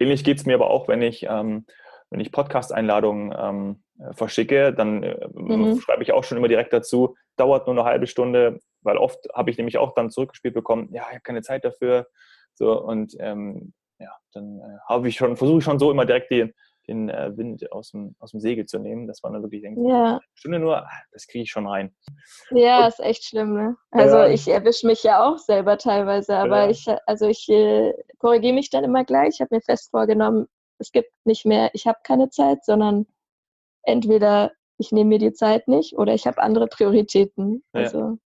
Ähnlich 0.00 0.24
geht 0.24 0.38
es 0.38 0.46
mir 0.46 0.54
aber 0.54 0.70
auch, 0.70 0.88
wenn 0.88 1.02
ich, 1.02 1.24
ähm, 1.24 1.66
wenn 2.10 2.20
ich 2.20 2.32
Podcast-Einladungen 2.32 3.34
ähm, 3.38 3.76
äh, 3.76 3.83
verschicke, 4.12 4.72
dann 4.72 5.02
äh, 5.02 5.28
mhm. 5.32 5.78
schreibe 5.80 6.02
ich 6.02 6.12
auch 6.12 6.24
schon 6.24 6.38
immer 6.38 6.48
direkt 6.48 6.72
dazu, 6.72 7.16
dauert 7.36 7.66
nur 7.66 7.76
eine 7.76 7.84
halbe 7.84 8.06
Stunde, 8.06 8.60
weil 8.82 8.98
oft 8.98 9.28
habe 9.34 9.50
ich 9.50 9.56
nämlich 9.56 9.78
auch 9.78 9.94
dann 9.94 10.10
zurückgespielt 10.10 10.54
bekommen, 10.54 10.88
ja, 10.92 11.02
ich 11.08 11.14
habe 11.14 11.22
keine 11.22 11.42
Zeit 11.42 11.64
dafür. 11.64 12.06
So, 12.54 12.80
und 12.80 13.14
ähm, 13.18 13.72
ja, 13.98 14.10
dann 14.32 14.60
äh, 14.60 14.78
habe 14.88 15.08
ich 15.08 15.16
schon, 15.16 15.36
versuche 15.36 15.58
ich 15.58 15.64
schon 15.64 15.78
so 15.78 15.90
immer 15.90 16.06
direkt 16.06 16.30
den, 16.30 16.52
den 16.86 17.08
äh, 17.08 17.36
Wind 17.36 17.70
aus 17.72 17.90
dem, 17.90 18.14
aus 18.18 18.32
dem 18.32 18.40
Segel 18.40 18.66
zu 18.66 18.78
nehmen, 18.78 19.06
dass 19.06 19.22
man 19.22 19.32
dann 19.32 19.42
wirklich 19.42 19.62
denkt, 19.62 19.80
ja. 19.82 20.12
eine 20.12 20.20
Stunde 20.34 20.58
nur, 20.58 20.78
ah, 20.78 20.90
das 21.12 21.26
kriege 21.26 21.44
ich 21.44 21.50
schon 21.50 21.66
rein. 21.66 21.94
Ja, 22.50 22.82
und, 22.82 22.88
ist 22.88 23.00
echt 23.00 23.24
schlimm, 23.24 23.54
ne? 23.54 23.76
Also 23.90 24.18
ja. 24.18 24.28
ich 24.28 24.46
erwische 24.48 24.86
mich 24.86 25.02
ja 25.02 25.24
auch 25.24 25.38
selber 25.38 25.78
teilweise, 25.78 26.36
aber 26.36 26.64
ja. 26.64 26.70
ich, 26.70 26.86
also 27.06 27.26
ich 27.26 27.48
äh, 27.48 27.94
korrigiere 28.18 28.54
mich 28.54 28.70
dann 28.70 28.84
immer 28.84 29.04
gleich. 29.04 29.34
Ich 29.34 29.40
habe 29.40 29.54
mir 29.54 29.62
fest 29.62 29.90
vorgenommen, 29.90 30.46
es 30.78 30.92
gibt 30.92 31.10
nicht 31.24 31.46
mehr, 31.46 31.70
ich 31.72 31.86
habe 31.86 31.98
keine 32.02 32.28
Zeit, 32.28 32.64
sondern 32.64 33.06
entweder 33.84 34.52
ich 34.78 34.92
nehme 34.92 35.10
mir 35.10 35.18
die 35.18 35.32
Zeit 35.32 35.68
nicht 35.68 35.96
oder 35.96 36.14
ich 36.14 36.26
habe 36.26 36.42
andere 36.42 36.66
Prioritäten. 36.66 37.62
Also, 37.72 38.18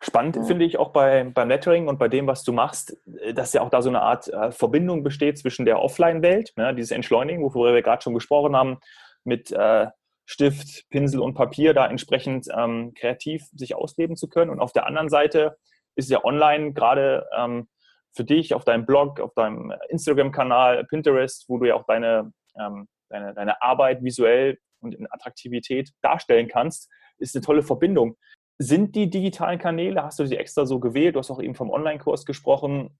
Spannend 0.00 0.36
ja. 0.36 0.42
finde 0.44 0.66
ich 0.66 0.78
auch 0.78 0.90
bei, 0.90 1.24
beim 1.24 1.48
Lettering 1.48 1.88
und 1.88 1.98
bei 1.98 2.08
dem, 2.08 2.26
was 2.26 2.44
du 2.44 2.52
machst, 2.52 2.96
äh, 3.20 3.32
dass 3.32 3.52
ja 3.52 3.62
auch 3.62 3.70
da 3.70 3.82
so 3.82 3.88
eine 3.88 4.02
Art 4.02 4.28
äh, 4.28 4.52
Verbindung 4.52 5.02
besteht 5.02 5.38
zwischen 5.38 5.64
der 5.64 5.80
Offline-Welt, 5.80 6.52
ne, 6.56 6.74
dieses 6.74 6.90
Entschleunigen, 6.90 7.42
worüber 7.42 7.74
wir 7.74 7.82
gerade 7.82 8.02
schon 8.02 8.14
gesprochen 8.14 8.54
haben, 8.54 8.78
mit 9.24 9.50
äh, 9.52 9.86
Stift, 10.26 10.88
Pinsel 10.90 11.20
und 11.20 11.34
Papier 11.34 11.72
da 11.72 11.86
entsprechend 11.86 12.48
ähm, 12.54 12.92
kreativ 12.94 13.44
sich 13.54 13.74
ausleben 13.74 14.16
zu 14.16 14.28
können. 14.28 14.50
Und 14.50 14.60
auf 14.60 14.72
der 14.72 14.86
anderen 14.86 15.08
Seite 15.08 15.56
ist 15.94 16.10
ja 16.10 16.24
online 16.24 16.72
gerade 16.72 17.26
ähm, 17.36 17.68
für 18.14 18.24
dich 18.24 18.54
auf 18.54 18.64
deinem 18.64 18.86
Blog, 18.86 19.20
auf 19.20 19.34
deinem 19.34 19.72
Instagram-Kanal, 19.88 20.84
Pinterest, 20.86 21.48
wo 21.48 21.58
du 21.58 21.66
ja 21.66 21.74
auch 21.74 21.84
deine, 21.86 22.32
ähm, 22.58 22.88
deine, 23.08 23.34
deine 23.34 23.62
Arbeit 23.62 24.02
visuell 24.02 24.58
und 24.86 24.94
in 24.94 25.06
Attraktivität 25.10 25.90
darstellen 26.02 26.48
kannst, 26.48 26.90
ist 27.18 27.34
eine 27.34 27.44
tolle 27.44 27.62
Verbindung. 27.62 28.16
Sind 28.58 28.96
die 28.96 29.10
digitalen 29.10 29.58
Kanäle, 29.58 30.02
hast 30.02 30.18
du 30.18 30.26
sie 30.26 30.36
extra 30.36 30.64
so 30.64 30.80
gewählt, 30.80 31.14
du 31.14 31.18
hast 31.18 31.30
auch 31.30 31.42
eben 31.42 31.54
vom 31.54 31.70
Online-Kurs 31.70 32.24
gesprochen, 32.24 32.98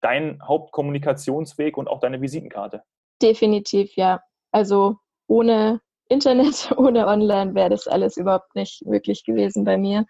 dein 0.00 0.40
Hauptkommunikationsweg 0.42 1.76
und 1.76 1.88
auch 1.88 2.00
deine 2.00 2.20
Visitenkarte? 2.20 2.82
Definitiv, 3.20 3.96
ja. 3.96 4.22
Also 4.52 4.98
ohne 5.26 5.80
Internet, 6.08 6.72
ohne 6.76 7.06
Online 7.06 7.54
wäre 7.54 7.70
das 7.70 7.88
alles 7.88 8.16
überhaupt 8.16 8.54
nicht 8.54 8.84
möglich 8.86 9.24
gewesen 9.24 9.64
bei 9.64 9.76
mir. 9.76 10.06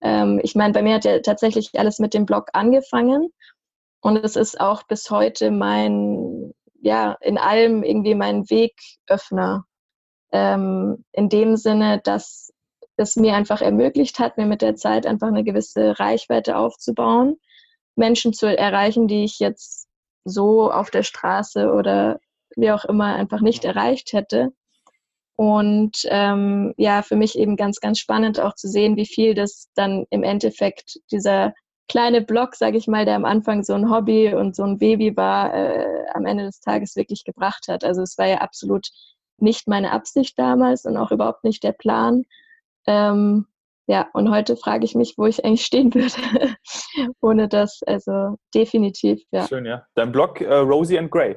Ähm, 0.00 0.40
ich 0.42 0.54
meine, 0.54 0.72
bei 0.72 0.82
mir 0.82 0.94
hat 0.94 1.04
ja 1.04 1.18
tatsächlich 1.20 1.70
alles 1.74 1.98
mit 1.98 2.14
dem 2.14 2.24
Blog 2.24 2.48
angefangen 2.52 3.32
und 4.00 4.16
es 4.24 4.36
ist 4.36 4.60
auch 4.60 4.84
bis 4.84 5.10
heute 5.10 5.50
mein, 5.50 6.52
ja, 6.80 7.16
in 7.20 7.36
allem 7.36 7.82
irgendwie 7.82 8.14
mein 8.14 8.48
Wegöffner 8.48 9.64
ähm, 10.32 11.04
in 11.12 11.28
dem 11.28 11.56
Sinne, 11.56 12.00
dass 12.02 12.52
es 12.96 13.16
mir 13.16 13.34
einfach 13.34 13.60
ermöglicht 13.60 14.18
hat, 14.18 14.36
mir 14.36 14.46
mit 14.46 14.62
der 14.62 14.74
Zeit 14.74 15.06
einfach 15.06 15.28
eine 15.28 15.44
gewisse 15.44 15.98
Reichweite 15.98 16.56
aufzubauen, 16.56 17.36
Menschen 17.96 18.32
zu 18.32 18.46
erreichen, 18.46 19.08
die 19.08 19.24
ich 19.24 19.38
jetzt 19.38 19.88
so 20.24 20.70
auf 20.70 20.90
der 20.90 21.02
Straße 21.02 21.72
oder 21.72 22.18
wie 22.56 22.70
auch 22.70 22.84
immer 22.84 23.14
einfach 23.14 23.40
nicht 23.40 23.64
erreicht 23.64 24.12
hätte. 24.12 24.52
Und 25.36 26.00
ähm, 26.06 26.74
ja, 26.76 27.02
für 27.02 27.14
mich 27.14 27.38
eben 27.38 27.56
ganz, 27.56 27.78
ganz 27.78 28.00
spannend 28.00 28.40
auch 28.40 28.54
zu 28.54 28.68
sehen, 28.68 28.96
wie 28.96 29.06
viel 29.06 29.34
das 29.34 29.68
dann 29.74 30.04
im 30.10 30.24
Endeffekt 30.24 30.98
dieser 31.12 31.54
kleine 31.88 32.20
Blog, 32.20 32.56
sage 32.56 32.76
ich 32.76 32.88
mal, 32.88 33.04
der 33.04 33.14
am 33.14 33.24
Anfang 33.24 33.62
so 33.62 33.74
ein 33.74 33.88
Hobby 33.90 34.34
und 34.34 34.56
so 34.56 34.64
ein 34.64 34.78
Baby 34.78 35.16
war, 35.16 35.54
äh, 35.54 36.04
am 36.12 36.26
Ende 36.26 36.44
des 36.44 36.60
Tages 36.60 36.96
wirklich 36.96 37.24
gebracht 37.24 37.66
hat. 37.68 37.84
Also 37.84 38.02
es 38.02 38.18
war 38.18 38.26
ja 38.26 38.38
absolut 38.38 38.88
nicht 39.40 39.68
meine 39.68 39.92
Absicht 39.92 40.38
damals 40.38 40.84
und 40.84 40.96
auch 40.96 41.10
überhaupt 41.10 41.44
nicht 41.44 41.62
der 41.62 41.72
Plan. 41.72 42.24
Ähm, 42.86 43.46
ja, 43.86 44.06
und 44.12 44.30
heute 44.30 44.56
frage 44.56 44.84
ich 44.84 44.94
mich, 44.94 45.14
wo 45.16 45.26
ich 45.26 45.44
eigentlich 45.44 45.64
stehen 45.64 45.94
würde 45.94 46.56
ohne 47.20 47.48
das. 47.48 47.80
Also 47.86 48.36
definitiv, 48.54 49.22
ja. 49.30 49.46
Schön, 49.46 49.64
ja. 49.64 49.86
Dein 49.94 50.12
Blog 50.12 50.40
äh, 50.40 50.54
Rosie 50.54 50.98
and 50.98 51.10
Grey. 51.10 51.36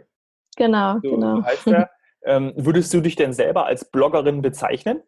Genau, 0.57 0.95
so, 1.01 1.11
genau. 1.11 1.43
Heißt 1.43 1.67
der, 1.67 1.89
ähm, 2.25 2.53
würdest 2.55 2.93
du 2.93 3.01
dich 3.01 3.15
denn 3.15 3.33
selber 3.33 3.65
als 3.65 3.89
Bloggerin 3.89 4.41
bezeichnen? 4.41 5.01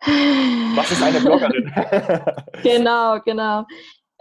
Was 0.00 0.92
ist 0.92 1.02
eine 1.02 1.20
Bloggerin? 1.20 1.72
genau, 2.62 3.20
genau. 3.24 3.64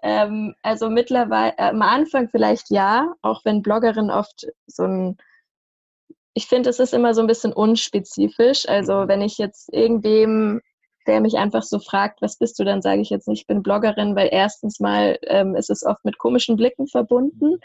Ähm, 0.03 0.55
also 0.62 0.89
mittlerweile, 0.89 1.53
äh, 1.57 1.69
am 1.69 1.81
Anfang 1.81 2.29
vielleicht 2.29 2.69
ja, 2.69 3.13
auch 3.21 3.45
wenn 3.45 3.62
Bloggerin 3.62 4.12
oft 4.12 4.45
so 4.67 4.83
ein 4.83 5.17
ich 6.38 6.46
finde, 6.46 6.70
es 6.70 6.79
ist 6.79 6.94
immer 6.94 7.15
so 7.15 7.22
ein 7.22 7.27
bisschen 7.27 7.51
unspezifisch. 7.51 8.70
Also 8.70 8.94
mhm. 8.94 9.08
wenn 9.08 9.22
ich 9.22 9.39
jetzt 9.39 9.74
irgendwem, 9.74 10.62
der 11.08 11.20
mich 11.20 11.36
einfach 11.36 11.63
so 11.63 11.79
fragt, 11.79 12.22
was 12.22 12.38
bist 12.38 12.60
du, 12.60 12.63
dann 12.63 12.84
sage 12.84 13.01
ich 13.01 13.10
jetzt 13.10 13.27
nicht, 13.27 13.41
ich 13.41 13.48
bin 13.48 13.63
Bloggerin, 13.63 14.15
weil 14.15 14.29
erstens 14.32 14.79
mal 14.79 15.17
ähm, 15.24 15.56
ist 15.56 15.72
es 15.72 15.84
oft 15.84 16.06
mit 16.06 16.20
komischen 16.20 16.56
Blicken 16.56 16.86
verbunden, 16.88 17.58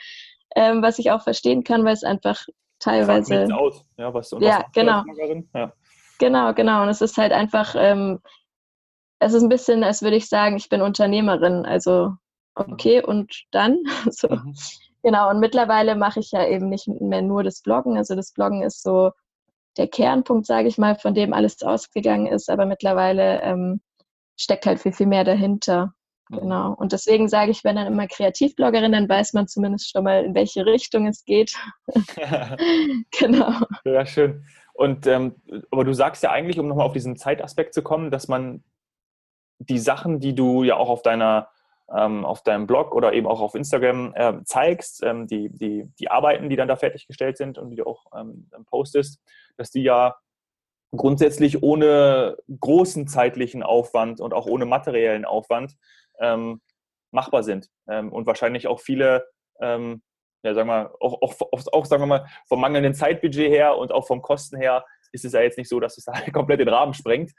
ähm, 0.57 0.81
was 0.81 0.99
ich 0.99 1.11
auch 1.11 1.23
verstehen 1.23 1.65
kann, 1.65 1.85
weil 1.85 1.93
es 1.93 2.03
einfach 2.03 2.47
teilweise. 2.79 3.47
Aus. 3.55 3.85
Ja, 3.99 4.15
was, 4.15 4.31
ja 4.41 4.65
was 4.65 4.73
genau. 4.73 5.03
Ja. 5.55 5.73
Genau, 6.19 6.55
genau. 6.55 6.83
Und 6.83 6.89
es 6.89 7.03
ist 7.03 7.19
halt 7.19 7.33
einfach, 7.33 7.75
ähm, 7.77 8.21
es 9.19 9.35
ist 9.35 9.43
ein 9.43 9.51
bisschen, 9.51 9.85
als 9.85 10.01
würde 10.01 10.17
ich 10.17 10.31
sagen, 10.31 10.57
ich 10.57 10.71
bin 10.71 10.81
Unternehmerin. 10.81 11.67
Also, 11.67 12.15
okay, 12.55 13.03
mhm. 13.03 13.09
und 13.09 13.43
dann? 13.51 13.83
so. 14.11 14.29
Genau, 15.03 15.31
und 15.31 15.41
mittlerweile 15.41 15.97
mache 15.97 16.21
ich 16.21 16.31
ja 16.31 16.47
eben 16.47 16.69
nicht 16.69 16.89
mehr 16.89 17.23
nur 17.23 17.43
das 17.43 17.63
Bloggen. 17.63 17.97
Also 17.97 18.15
das 18.15 18.33
Bloggen 18.33 18.63
ist 18.63 18.83
so 18.83 19.11
der 19.77 19.89
Kernpunkt, 19.89 20.47
sage 20.47 20.69
ich 20.69 20.79
mal, 20.79 20.95
von 20.95 21.15
dem 21.15 21.33
alles 21.33 21.63
ausgegangen 21.63 22.27
ist, 22.27 22.51
aber 22.51 22.67
mittlerweile 22.67 23.41
ähm, 23.43 23.81
steckt 24.37 24.67
halt 24.67 24.81
viel, 24.81 24.93
viel 24.93 25.07
mehr 25.07 25.25
dahinter. 25.25 25.93
Mhm. 26.29 26.39
Genau. 26.39 26.75
Und 26.75 26.93
deswegen 26.93 27.29
sage 27.29 27.51
ich, 27.51 27.65
wenn 27.65 27.77
dann 27.77 27.87
immer 27.87 28.07
Kreativbloggerin, 28.07 28.93
dann 28.93 29.09
weiß 29.09 29.33
man 29.33 29.49
zumindest 29.49 29.91
schon 29.91 30.05
mal, 30.05 30.25
in 30.25 30.35
welche 30.35 30.67
Richtung 30.67 31.07
es 31.07 31.25
geht. 31.25 31.55
genau. 33.19 33.53
Ja, 33.85 34.07
schön. 34.07 34.45
Und 34.75 35.07
ähm, 35.07 35.37
aber 35.71 35.85
du 35.85 35.93
sagst 35.93 36.23
ja 36.23 36.31
eigentlich, 36.31 36.59
um 36.59 36.69
nochmal 36.69 36.87
auf 36.87 36.95
diesen 36.95 37.17
Zeitaspekt 37.17 37.75
zu 37.75 37.83
kommen, 37.83 38.11
dass 38.11 38.29
man 38.29 38.65
die 39.59 39.79
Sachen, 39.79 40.19
die 40.19 40.35
du 40.35 40.65
ja 40.65 40.77
auch 40.77 40.89
auf 40.89 41.03
deiner 41.03 41.49
auf 41.89 42.43
deinem 42.43 42.67
Blog 42.67 42.95
oder 42.95 43.13
eben 43.13 43.27
auch 43.27 43.41
auf 43.41 43.55
Instagram 43.55 44.15
äh, 44.15 44.43
zeigst, 44.45 45.03
ähm, 45.03 45.27
die, 45.27 45.51
die, 45.51 45.91
die 45.99 46.11
Arbeiten, 46.11 46.49
die 46.49 46.57
dann 46.57 46.69
da 46.69 46.77
fertiggestellt 46.77 47.37
sind 47.37 47.59
und 47.59 47.69
die 47.69 47.77
du 47.77 47.85
auch 47.85 48.07
ähm, 48.19 48.49
postest, 48.71 49.21
dass 49.59 49.71
die 49.71 49.83
ja 49.83 50.17
grundsätzlich 50.97 51.63
ohne 51.63 52.37
großen 52.61 53.09
zeitlichen 53.09 53.63
Aufwand 53.63 54.21
und 54.21 54.33
auch 54.33 54.47
ohne 54.47 54.65
materiellen 54.65 55.25
Aufwand 55.25 55.77
ähm, 56.19 56.61
machbar 57.11 57.43
sind 57.43 57.69
ähm, 57.89 58.13
und 58.13 58.27
wahrscheinlich 58.27 58.67
auch 58.67 58.81
viele, 58.81 59.27
ähm, 59.61 60.03
ja, 60.43 60.55
sagen 60.55 60.69
wir, 60.69 60.95
auch, 61.01 61.21
auch, 61.23 61.67
auch, 61.73 61.87
sagen 61.87 62.03
wir 62.03 62.07
mal, 62.07 62.27
vom 62.49 62.61
mangelnden 62.61 62.95
Zeitbudget 62.95 63.51
her 63.51 63.77
und 63.77 63.93
auch 63.93 64.07
vom 64.07 64.23
Kosten 64.23 64.57
her 64.57 64.85
ist 65.13 65.25
es 65.25 65.33
ja 65.33 65.43
jetzt 65.43 65.59
nicht 65.59 65.69
so, 65.69 65.79
dass 65.79 65.99
es 65.99 66.05
da 66.05 66.13
komplett 66.33 66.61
den 66.61 66.69
Rahmen 66.69 66.95
sprengt. 66.95 67.33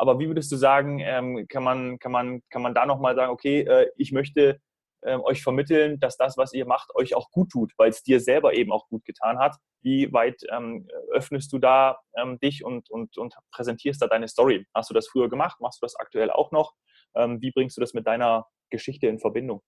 Aber 0.00 0.18
wie 0.18 0.28
würdest 0.28 0.50
du 0.50 0.56
sagen, 0.56 0.98
ähm, 1.00 1.46
kann, 1.46 1.62
man, 1.62 1.98
kann, 1.98 2.10
man, 2.10 2.40
kann 2.48 2.62
man 2.62 2.72
da 2.72 2.86
nochmal 2.86 3.14
sagen, 3.14 3.30
okay, 3.30 3.60
äh, 3.60 3.90
ich 3.98 4.12
möchte 4.12 4.58
äh, 5.02 5.16
euch 5.16 5.42
vermitteln, 5.42 6.00
dass 6.00 6.16
das, 6.16 6.38
was 6.38 6.54
ihr 6.54 6.64
macht, 6.64 6.88
euch 6.94 7.14
auch 7.14 7.30
gut 7.30 7.50
tut, 7.50 7.74
weil 7.76 7.90
es 7.90 8.02
dir 8.02 8.18
selber 8.18 8.54
eben 8.54 8.72
auch 8.72 8.88
gut 8.88 9.04
getan 9.04 9.38
hat. 9.38 9.56
Wie 9.82 10.10
weit 10.10 10.40
ähm, 10.50 10.88
öffnest 11.12 11.52
du 11.52 11.58
da 11.58 11.98
ähm, 12.16 12.38
dich 12.40 12.64
und, 12.64 12.88
und, 12.90 13.18
und 13.18 13.34
präsentierst 13.52 14.00
da 14.00 14.06
deine 14.06 14.26
Story? 14.26 14.66
Hast 14.74 14.88
du 14.88 14.94
das 14.94 15.06
früher 15.06 15.28
gemacht? 15.28 15.60
Machst 15.60 15.82
du 15.82 15.84
das 15.84 15.96
aktuell 15.96 16.30
auch 16.30 16.50
noch? 16.50 16.72
Ähm, 17.14 17.42
wie 17.42 17.50
bringst 17.50 17.76
du 17.76 17.82
das 17.82 17.92
mit 17.92 18.06
deiner 18.06 18.46
Geschichte 18.70 19.06
in 19.06 19.18
Verbindung? 19.18 19.60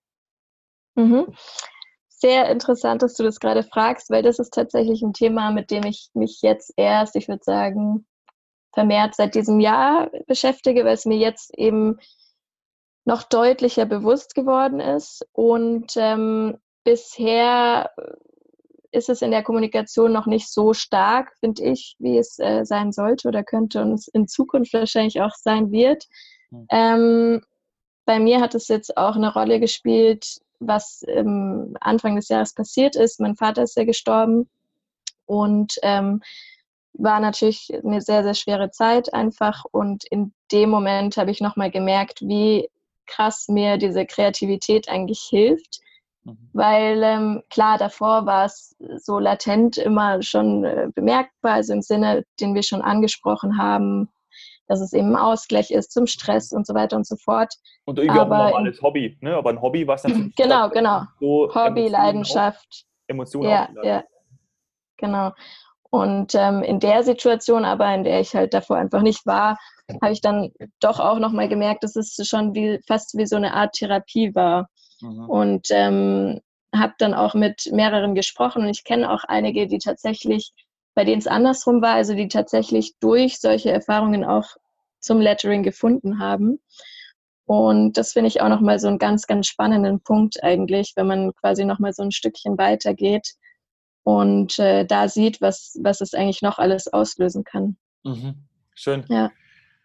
Mhm. 0.94 1.26
Sehr 2.08 2.48
interessant, 2.48 3.02
dass 3.02 3.16
du 3.16 3.22
das 3.22 3.38
gerade 3.38 3.64
fragst, 3.64 4.08
weil 4.08 4.22
das 4.22 4.38
ist 4.38 4.54
tatsächlich 4.54 5.02
ein 5.02 5.12
Thema, 5.12 5.50
mit 5.50 5.70
dem 5.70 5.84
ich 5.84 6.08
mich 6.14 6.38
jetzt 6.40 6.72
erst, 6.78 7.16
ich 7.16 7.28
würde 7.28 7.44
sagen, 7.44 8.06
vermehrt 8.72 9.14
seit 9.14 9.34
diesem 9.34 9.60
Jahr 9.60 10.10
beschäftige, 10.26 10.84
weil 10.84 10.94
es 10.94 11.04
mir 11.04 11.18
jetzt 11.18 11.56
eben 11.56 11.98
noch 13.04 13.22
deutlicher 13.22 13.84
bewusst 13.84 14.34
geworden 14.34 14.80
ist. 14.80 15.26
Und 15.32 15.92
ähm, 15.96 16.58
bisher 16.84 17.90
ist 18.92 19.08
es 19.08 19.22
in 19.22 19.30
der 19.30 19.42
Kommunikation 19.42 20.12
noch 20.12 20.26
nicht 20.26 20.48
so 20.48 20.74
stark, 20.74 21.32
finde 21.40 21.64
ich, 21.64 21.96
wie 21.98 22.18
es 22.18 22.38
äh, 22.38 22.64
sein 22.64 22.92
sollte 22.92 23.28
oder 23.28 23.42
könnte 23.42 23.80
und 23.80 23.92
es 23.92 24.08
in 24.08 24.28
Zukunft 24.28 24.72
wahrscheinlich 24.74 25.20
auch 25.20 25.34
sein 25.34 25.72
wird. 25.72 26.06
Mhm. 26.50 26.66
Ähm, 26.70 27.40
bei 28.04 28.18
mir 28.18 28.40
hat 28.40 28.54
es 28.54 28.68
jetzt 28.68 28.96
auch 28.96 29.16
eine 29.16 29.32
Rolle 29.32 29.60
gespielt, 29.60 30.40
was 30.60 31.04
ähm, 31.08 31.76
Anfang 31.80 32.16
des 32.16 32.28
Jahres 32.28 32.54
passiert 32.54 32.94
ist. 32.94 33.20
Mein 33.20 33.36
Vater 33.36 33.62
ist 33.62 33.76
ja 33.76 33.84
gestorben 33.84 34.48
und 35.26 35.74
ähm, 35.82 36.20
war 36.94 37.20
natürlich 37.20 37.72
eine 37.84 38.00
sehr, 38.00 38.22
sehr 38.22 38.34
schwere 38.34 38.70
Zeit 38.70 39.12
einfach. 39.14 39.64
Und 39.70 40.04
in 40.10 40.32
dem 40.50 40.70
Moment 40.70 41.16
habe 41.16 41.30
ich 41.30 41.40
nochmal 41.40 41.70
gemerkt, 41.70 42.20
wie 42.22 42.68
krass 43.06 43.48
mir 43.48 43.78
diese 43.78 44.06
Kreativität 44.06 44.88
eigentlich 44.88 45.20
hilft. 45.28 45.80
Mhm. 46.24 46.50
Weil 46.52 47.02
ähm, 47.02 47.42
klar, 47.50 47.78
davor 47.78 48.26
war 48.26 48.44
es 48.44 48.76
so 48.98 49.18
latent 49.18 49.76
immer 49.76 50.22
schon 50.22 50.64
äh, 50.64 50.88
bemerkbar, 50.94 51.54
also 51.54 51.72
im 51.72 51.82
Sinne, 51.82 52.24
den 52.40 52.54
wir 52.54 52.62
schon 52.62 52.82
angesprochen 52.82 53.58
haben, 53.58 54.08
dass 54.68 54.80
es 54.80 54.92
eben 54.92 55.10
ein 55.10 55.16
Ausgleich 55.16 55.70
ist 55.70 55.92
zum 55.92 56.06
Stress 56.06 56.52
und 56.52 56.66
so 56.66 56.74
weiter 56.74 56.96
und 56.96 57.06
so 57.06 57.16
fort. 57.16 57.54
Und 57.84 57.98
irgendwie 57.98 58.20
Aber, 58.20 58.36
auch 58.36 58.44
ein 58.44 58.50
normales 58.50 58.82
Hobby, 58.82 59.18
ne? 59.20 59.36
Aber 59.36 59.50
ein 59.50 59.60
Hobby, 59.60 59.86
was 59.86 60.04
natürlich 60.04 60.34
genau, 60.36 60.70
genau, 60.70 61.02
so 61.20 61.52
Hobby, 61.54 61.88
Leidenschaft, 61.88 62.86
Emotionen 63.08 63.50
ja, 63.50 63.68
ja, 63.82 64.04
genau. 64.96 65.32
Und 65.92 66.34
ähm, 66.34 66.62
in 66.62 66.80
der 66.80 67.02
Situation 67.02 67.66
aber, 67.66 67.94
in 67.94 68.02
der 68.02 68.18
ich 68.20 68.34
halt 68.34 68.54
davor 68.54 68.78
einfach 68.78 69.02
nicht 69.02 69.26
war, 69.26 69.58
habe 70.00 70.12
ich 70.12 70.22
dann 70.22 70.50
doch 70.80 70.98
auch 70.98 71.18
nochmal 71.18 71.50
gemerkt, 71.50 71.84
dass 71.84 71.96
es 71.96 72.16
schon 72.26 72.54
wie, 72.54 72.80
fast 72.86 73.14
wie 73.18 73.26
so 73.26 73.36
eine 73.36 73.52
Art 73.52 73.74
Therapie 73.74 74.34
war. 74.34 74.70
Mhm. 75.02 75.28
Und 75.28 75.66
ähm, 75.70 76.40
habe 76.74 76.94
dann 76.96 77.12
auch 77.12 77.34
mit 77.34 77.68
mehreren 77.72 78.14
gesprochen 78.14 78.62
und 78.62 78.70
ich 78.70 78.84
kenne 78.84 79.12
auch 79.12 79.24
einige, 79.24 79.66
die 79.66 79.76
tatsächlich, 79.76 80.54
bei 80.94 81.04
denen 81.04 81.18
es 81.18 81.26
andersrum 81.26 81.82
war, 81.82 81.94
also 81.94 82.14
die 82.14 82.28
tatsächlich 82.28 82.94
durch 82.98 83.38
solche 83.38 83.70
Erfahrungen 83.70 84.24
auch 84.24 84.48
zum 84.98 85.20
Lettering 85.20 85.62
gefunden 85.62 86.18
haben. 86.18 86.58
Und 87.44 87.98
das 87.98 88.14
finde 88.14 88.28
ich 88.28 88.40
auch 88.40 88.48
nochmal 88.48 88.78
so 88.78 88.88
einen 88.88 88.98
ganz, 88.98 89.26
ganz 89.26 89.46
spannenden 89.46 90.00
Punkt 90.00 90.42
eigentlich, 90.42 90.94
wenn 90.96 91.06
man 91.06 91.34
quasi 91.34 91.66
nochmal 91.66 91.92
so 91.92 92.02
ein 92.02 92.12
Stückchen 92.12 92.56
weitergeht 92.56 93.34
und 94.04 94.58
äh, 94.58 94.84
da 94.84 95.08
sieht, 95.08 95.40
was, 95.40 95.78
was 95.82 96.00
es 96.00 96.14
eigentlich 96.14 96.42
noch 96.42 96.58
alles 96.58 96.88
auslösen 96.88 97.44
kann. 97.44 97.76
Mhm. 98.04 98.46
Schön. 98.74 99.04
Ja. 99.08 99.30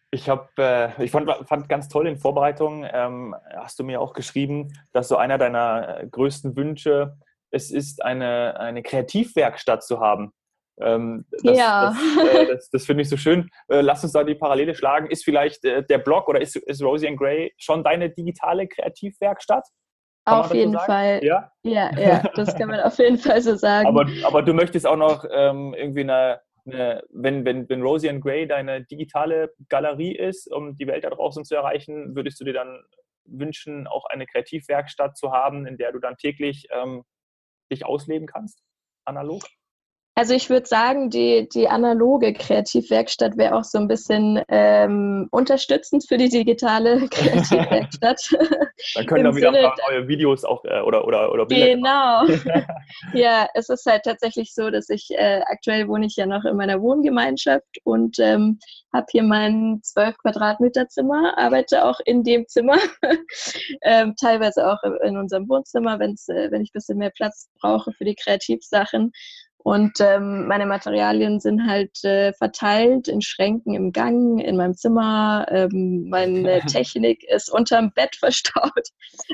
Ich 0.10 0.30
habe, 0.30 0.48
äh, 0.58 1.04
ich 1.04 1.12
fand, 1.12 1.30
fand 1.48 1.68
ganz 1.68 1.90
toll 1.90 2.08
in 2.08 2.18
Vorbereitung, 2.18 2.88
ähm, 2.92 3.36
hast 3.56 3.78
du 3.78 3.84
mir 3.84 4.00
auch 4.00 4.14
geschrieben, 4.14 4.74
dass 4.94 5.10
so 5.10 5.18
einer 5.18 5.38
deiner 5.38 6.00
äh, 6.00 6.08
größten 6.08 6.56
Wünsche 6.56 7.18
es 7.52 7.72
ist, 7.72 8.04
eine, 8.04 8.60
eine 8.60 8.84
Kreativwerkstatt 8.84 9.84
zu 9.84 10.00
haben. 10.00 10.32
Ähm, 10.80 11.26
das, 11.44 11.58
ja. 11.58 11.96
Das, 12.16 12.28
äh, 12.28 12.48
das, 12.48 12.70
das 12.70 12.86
finde 12.86 13.02
ich 13.02 13.10
so 13.10 13.18
schön. 13.18 13.50
Äh, 13.68 13.82
lass 13.82 14.04
uns 14.04 14.14
da 14.14 14.24
die 14.24 14.36
Parallele 14.36 14.76
schlagen. 14.76 15.10
Ist 15.10 15.24
vielleicht 15.24 15.66
äh, 15.66 15.84
der 15.84 15.98
Blog 15.98 16.28
oder 16.28 16.42
ist, 16.42 16.56
ist 16.56 16.82
Rosie 16.82 17.08
and 17.08 17.18
Gray 17.18 17.54
schon 17.58 17.84
deine 17.84 18.10
digitale 18.10 18.68
Kreativwerkstatt? 18.68 19.68
Kann 20.28 20.40
auf 20.40 20.54
jeden 20.54 20.74
so 20.74 20.80
Fall. 20.80 21.24
Ja? 21.24 21.52
ja, 21.64 21.90
ja, 21.98 22.24
das 22.36 22.54
kann 22.56 22.70
man 22.70 22.80
auf 22.82 22.98
jeden 23.00 23.18
Fall 23.18 23.42
so 23.42 23.56
sagen. 23.56 23.88
Aber, 23.88 24.06
aber 24.26 24.42
du 24.42 24.54
möchtest 24.54 24.86
auch 24.86 24.98
noch 24.98 25.24
ähm, 25.32 25.74
irgendwie 25.74 26.02
eine, 26.02 26.42
eine, 26.66 27.02
wenn, 27.12 27.46
wenn, 27.46 27.70
wenn 27.70 27.82
Rosie 27.82 28.10
and 28.10 28.22
Gray 28.22 28.46
deine 28.46 28.84
digitale 28.84 29.54
Galerie 29.70 30.16
ist, 30.16 30.52
um 30.52 30.76
die 30.76 30.86
Welt 30.86 31.06
da 31.06 31.10
draußen 31.10 31.46
zu 31.46 31.56
erreichen, 31.56 32.14
würdest 32.14 32.42
du 32.42 32.44
dir 32.44 32.54
dann 32.54 32.84
wünschen, 33.24 33.88
auch 33.88 34.06
eine 34.06 34.26
Kreativwerkstatt 34.26 35.16
zu 35.16 35.32
haben, 35.32 35.66
in 35.66 35.78
der 35.78 35.94
du 35.94 36.00
dann 36.00 36.18
täglich 36.18 36.68
ähm, 36.72 37.04
dich 37.72 37.86
ausleben 37.86 38.28
kannst, 38.28 38.62
analog? 39.06 39.44
Also 40.18 40.34
ich 40.34 40.50
würde 40.50 40.66
sagen, 40.66 41.12
die, 41.12 41.48
die 41.48 41.68
analoge 41.68 42.34
Kreativwerkstatt 42.34 43.38
wäre 43.38 43.54
auch 43.54 43.64
so 43.64 43.78
ein 43.78 43.88
bisschen 43.88 44.42
ähm, 44.48 45.28
unterstützend 45.30 46.08
für 46.08 46.18
die 46.18 46.30
digitale 46.30 47.08
Kreativwerkstatt. 47.12 48.22
Dann 48.96 49.06
können 49.06 49.26
da 49.26 49.36
wieder 49.36 49.54
ein 49.54 49.64
paar 49.64 49.78
neue 49.92 50.08
Videos 50.08 50.44
auch 50.44 50.66
äh, 50.66 50.82
oder, 50.82 51.06
oder, 51.06 51.32
oder 51.32 51.46
Bilder 51.46 51.76
Genau. 51.76 52.26
ja, 53.14 53.48
es 53.54 53.70
ist 53.70 53.86
halt 53.86 54.06
tatsächlich 54.06 54.56
so, 54.56 54.72
dass 54.72 54.90
ich 54.90 55.12
äh, 55.12 55.42
aktuell 55.46 55.88
wohne 55.88 56.08
ich 56.08 56.16
ja 56.16 56.26
noch 56.26 56.46
in 56.46 56.58
meiner 56.58 56.82
Wohngemeinschaft 56.82 57.78
und 57.84 58.18
ähm, 58.18 58.58
habe 58.92 59.06
hier 59.12 59.24
mein 59.24 59.82
12 59.84 60.18
Quadratmeter 60.18 60.88
Zimmer, 60.88 61.38
arbeite 61.38 61.86
auch 61.86 62.00
in 62.06 62.24
dem 62.24 62.48
Zimmer, 62.48 62.78
ähm, 63.84 64.16
teilweise 64.20 64.68
auch 64.68 64.82
in 65.04 65.16
unserem 65.16 65.48
Wohnzimmer, 65.48 66.00
wenn's, 66.00 66.28
äh, 66.28 66.50
wenn 66.50 66.64
ich 66.64 66.70
ein 66.70 66.74
bisschen 66.74 66.98
mehr 66.98 67.12
Platz 67.12 67.50
brauche 67.62 67.92
für 67.92 68.06
die 68.06 68.16
Kreativsachen. 68.16 69.12
Und 69.64 70.00
ähm, 70.00 70.48
meine 70.48 70.66
Materialien 70.66 71.40
sind 71.40 71.68
halt 71.68 72.04
äh, 72.06 72.32
verteilt 72.34 73.08
in 73.08 73.22
Schränken 73.22 73.74
im 73.74 73.92
Gang, 73.92 74.40
in 74.40 74.56
meinem 74.56 74.76
Zimmer. 74.76 75.46
Ähm, 75.50 76.08
meine 76.10 76.62
Technik 76.68 77.24
ist 77.26 77.52
unterm 77.52 77.92
Bett 77.92 78.16
verstaut. 78.16 78.90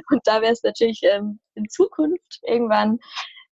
Und 0.10 0.22
da 0.26 0.42
wäre 0.42 0.54
es 0.54 0.64
natürlich 0.64 1.02
ähm, 1.04 1.40
in 1.56 1.70
Zukunft 1.70 2.40
irgendwann 2.42 2.98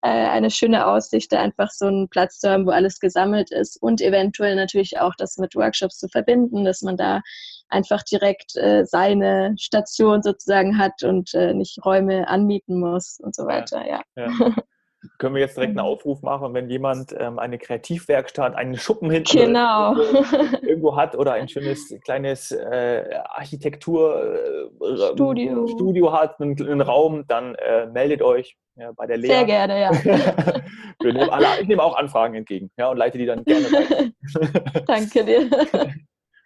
äh, 0.02 0.10
eine 0.10 0.52
schöne 0.52 0.86
Aussicht, 0.86 1.32
da 1.32 1.42
einfach 1.42 1.72
so 1.72 1.88
einen 1.88 2.10
Platz 2.10 2.40
zu 2.40 2.50
haben, 2.50 2.68
wo 2.68 2.72
alles 2.72 3.00
gesammelt 3.00 3.52
ist 3.52 3.82
und 3.82 4.00
eventuell 4.00 4.56
natürlich 4.56 5.00
auch 5.00 5.14
das 5.18 5.38
mit 5.38 5.56
Workshops 5.56 5.98
zu 5.98 6.08
verbinden, 6.10 6.64
dass 6.64 6.84
man 6.84 6.98
da 6.98 7.22
einfach 7.70 8.04
direkt 8.04 8.56
äh, 8.56 8.86
seine 8.86 9.56
Station 9.58 10.22
sozusagen 10.22 10.78
hat 10.78 11.04
und 11.04 11.34
äh, 11.34 11.54
nicht 11.54 11.84
Räume 11.84 12.28
anmieten 12.28 12.80
muss 12.80 13.20
und 13.20 13.36
so 13.36 13.46
weiter. 13.46 13.86
Ja. 13.88 14.02
ja. 14.16 14.30
ja. 14.40 14.56
können 15.18 15.36
wir 15.36 15.42
jetzt 15.42 15.58
direkt 15.58 15.72
einen 15.72 15.86
mhm. 15.86 15.92
Aufruf 15.92 16.22
machen, 16.22 16.54
wenn 16.54 16.70
jemand 16.70 17.16
ähm, 17.18 17.40
eine 17.40 17.58
Kreativwerkstatt, 17.58 18.56
einen 18.56 18.78
Schuppen 18.78 19.12
hinten 19.12 19.38
genau. 19.38 19.96
irgendwo, 20.62 20.96
hat 20.96 21.16
oder 21.16 21.34
ein 21.34 21.48
schönes 21.48 21.94
kleines 22.04 22.52
äh, 22.52 23.06
Architekturstudio 23.30 25.66
äh, 25.66 25.70
Studio 25.70 26.14
hat, 26.14 26.42
einen, 26.42 26.60
einen 26.60 26.82
Raum, 26.82 27.26
dann 27.28 27.56
äh, 27.56 27.88
meldet 27.88 28.22
euch 28.22 28.58
ja, 28.76 28.92
bei 28.92 29.06
der 29.06 29.18
Lea. 29.18 29.28
Sehr 29.28 29.46
gerne, 29.46 29.82
ja. 29.82 29.92
wir 31.02 31.14
nehmen 31.14 31.30
alle, 31.30 31.62
ich 31.62 31.68
nehme 31.68 31.84
auch 31.84 31.96
Anfragen 31.96 32.36
entgegen 32.36 32.72
ja, 32.78 32.90
und 32.90 32.98
leite 32.98 33.18
die 33.18 33.26
dann 33.26 33.44
gerne 33.44 33.66
weiter. 33.66 34.84
Danke 34.88 35.26
dir. 35.26 35.50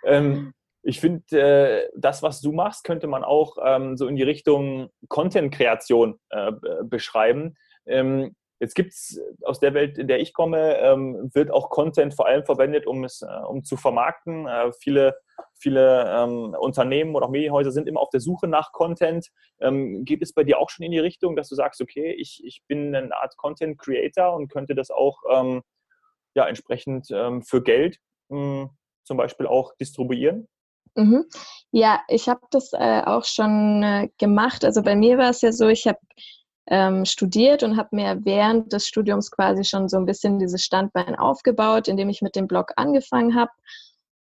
ähm, 0.05 0.53
ich 0.83 0.99
finde, 0.99 1.39
äh, 1.39 1.89
das, 1.95 2.23
was 2.23 2.41
du 2.41 2.51
machst, 2.51 2.83
könnte 2.83 3.07
man 3.07 3.23
auch 3.23 3.57
ähm, 3.63 3.97
so 3.97 4.07
in 4.07 4.15
die 4.15 4.23
Richtung 4.23 4.89
Content-Kreation 5.09 6.19
äh, 6.29 6.51
beschreiben. 6.83 7.55
Ähm, 7.85 8.35
jetzt 8.61 8.75
gibt 8.75 8.93
es 8.93 9.19
aus 9.43 9.59
der 9.59 9.73
Welt, 9.73 9.97
in 9.97 10.07
der 10.07 10.19
ich 10.19 10.33
komme, 10.33 10.77
ähm, 10.77 11.29
wird 11.33 11.51
auch 11.51 11.69
Content 11.69 12.13
vor 12.13 12.27
allem 12.27 12.45
verwendet, 12.45 12.87
um 12.87 13.03
es 13.03 13.21
äh, 13.21 13.45
um 13.47 13.63
zu 13.63 13.75
vermarkten. 13.75 14.47
Äh, 14.47 14.71
viele 14.79 15.15
viele 15.59 16.05
ähm, 16.07 16.55
Unternehmen 16.59 17.15
oder 17.15 17.25
auch 17.25 17.31
Medienhäuser 17.31 17.71
sind 17.71 17.87
immer 17.87 17.99
auf 17.99 18.09
der 18.09 18.19
Suche 18.19 18.47
nach 18.47 18.71
Content. 18.71 19.27
Ähm, 19.59 20.05
geht 20.05 20.21
es 20.21 20.33
bei 20.33 20.43
dir 20.43 20.59
auch 20.59 20.69
schon 20.69 20.85
in 20.85 20.91
die 20.91 20.99
Richtung, 20.99 21.35
dass 21.35 21.49
du 21.49 21.55
sagst, 21.55 21.81
okay, 21.81 22.13
ich, 22.13 22.41
ich 22.43 22.63
bin 22.67 22.95
eine 22.95 23.15
Art 23.15 23.35
Content 23.37 23.79
Creator 23.79 24.35
und 24.35 24.51
könnte 24.51 24.75
das 24.75 24.91
auch 24.91 25.17
ähm, 25.31 25.61
ja, 26.35 26.47
entsprechend 26.47 27.07
ähm, 27.11 27.41
für 27.41 27.61
Geld 27.61 27.97
mh, 28.29 28.37
hm, 28.37 28.69
zum 29.03 29.17
Beispiel 29.17 29.47
auch 29.47 29.75
distribuieren? 29.75 30.47
Mhm. 30.95 31.25
Ja, 31.71 32.01
ich 32.07 32.27
habe 32.27 32.41
das 32.51 32.73
äh, 32.73 33.01
auch 33.05 33.23
schon 33.23 33.83
äh, 33.83 34.09
gemacht. 34.17 34.65
Also 34.65 34.81
bei 34.81 34.95
mir 34.95 35.17
war 35.17 35.29
es 35.29 35.41
ja 35.41 35.51
so, 35.51 35.67
ich 35.67 35.87
habe 35.87 35.99
ähm, 36.67 37.05
studiert 37.05 37.63
und 37.63 37.77
habe 37.77 37.89
mir 37.95 38.19
während 38.23 38.71
des 38.71 38.87
Studiums 38.87 39.31
quasi 39.31 39.63
schon 39.63 39.89
so 39.89 39.97
ein 39.97 40.05
bisschen 40.05 40.39
dieses 40.39 40.63
Standbein 40.63 41.15
aufgebaut, 41.15 41.87
indem 41.87 42.09
ich 42.09 42.21
mit 42.21 42.35
dem 42.35 42.47
Blog 42.47 42.71
angefangen 42.75 43.35
habe 43.35 43.51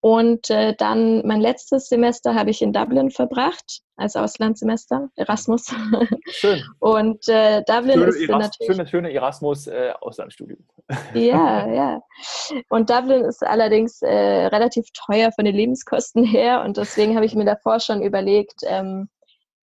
und 0.04 0.50
äh, 0.50 0.74
dann 0.76 1.26
mein 1.26 1.40
letztes 1.40 1.88
Semester 1.88 2.34
habe 2.34 2.50
ich 2.50 2.60
in 2.60 2.74
Dublin 2.74 3.10
verbracht, 3.10 3.80
als 3.96 4.16
Auslandssemester, 4.16 5.08
Erasmus. 5.16 5.74
Schön. 6.28 6.62
Und 6.78 7.26
äh, 7.26 7.62
Dublin 7.66 7.94
schöne 7.94 8.06
ist 8.08 8.20
Eras 8.20 8.42
natürlich... 8.42 8.76
Schöne, 8.76 8.86
schöne 8.86 9.12
Erasmus-Auslandsstudium. 9.14 10.58
Äh, 10.88 10.94
ja, 11.26 11.66
ja. 11.72 12.02
Und 12.68 12.90
Dublin 12.90 13.24
ist 13.24 13.42
allerdings 13.42 14.02
äh, 14.02 14.08
relativ 14.48 14.84
teuer 14.92 15.32
von 15.32 15.46
den 15.46 15.54
Lebenskosten 15.54 16.22
her. 16.22 16.62
Und 16.66 16.76
deswegen 16.76 17.14
habe 17.14 17.24
ich 17.24 17.34
mir 17.34 17.46
davor 17.46 17.80
schon 17.80 18.02
überlegt, 18.02 18.60
ähm, 18.66 19.08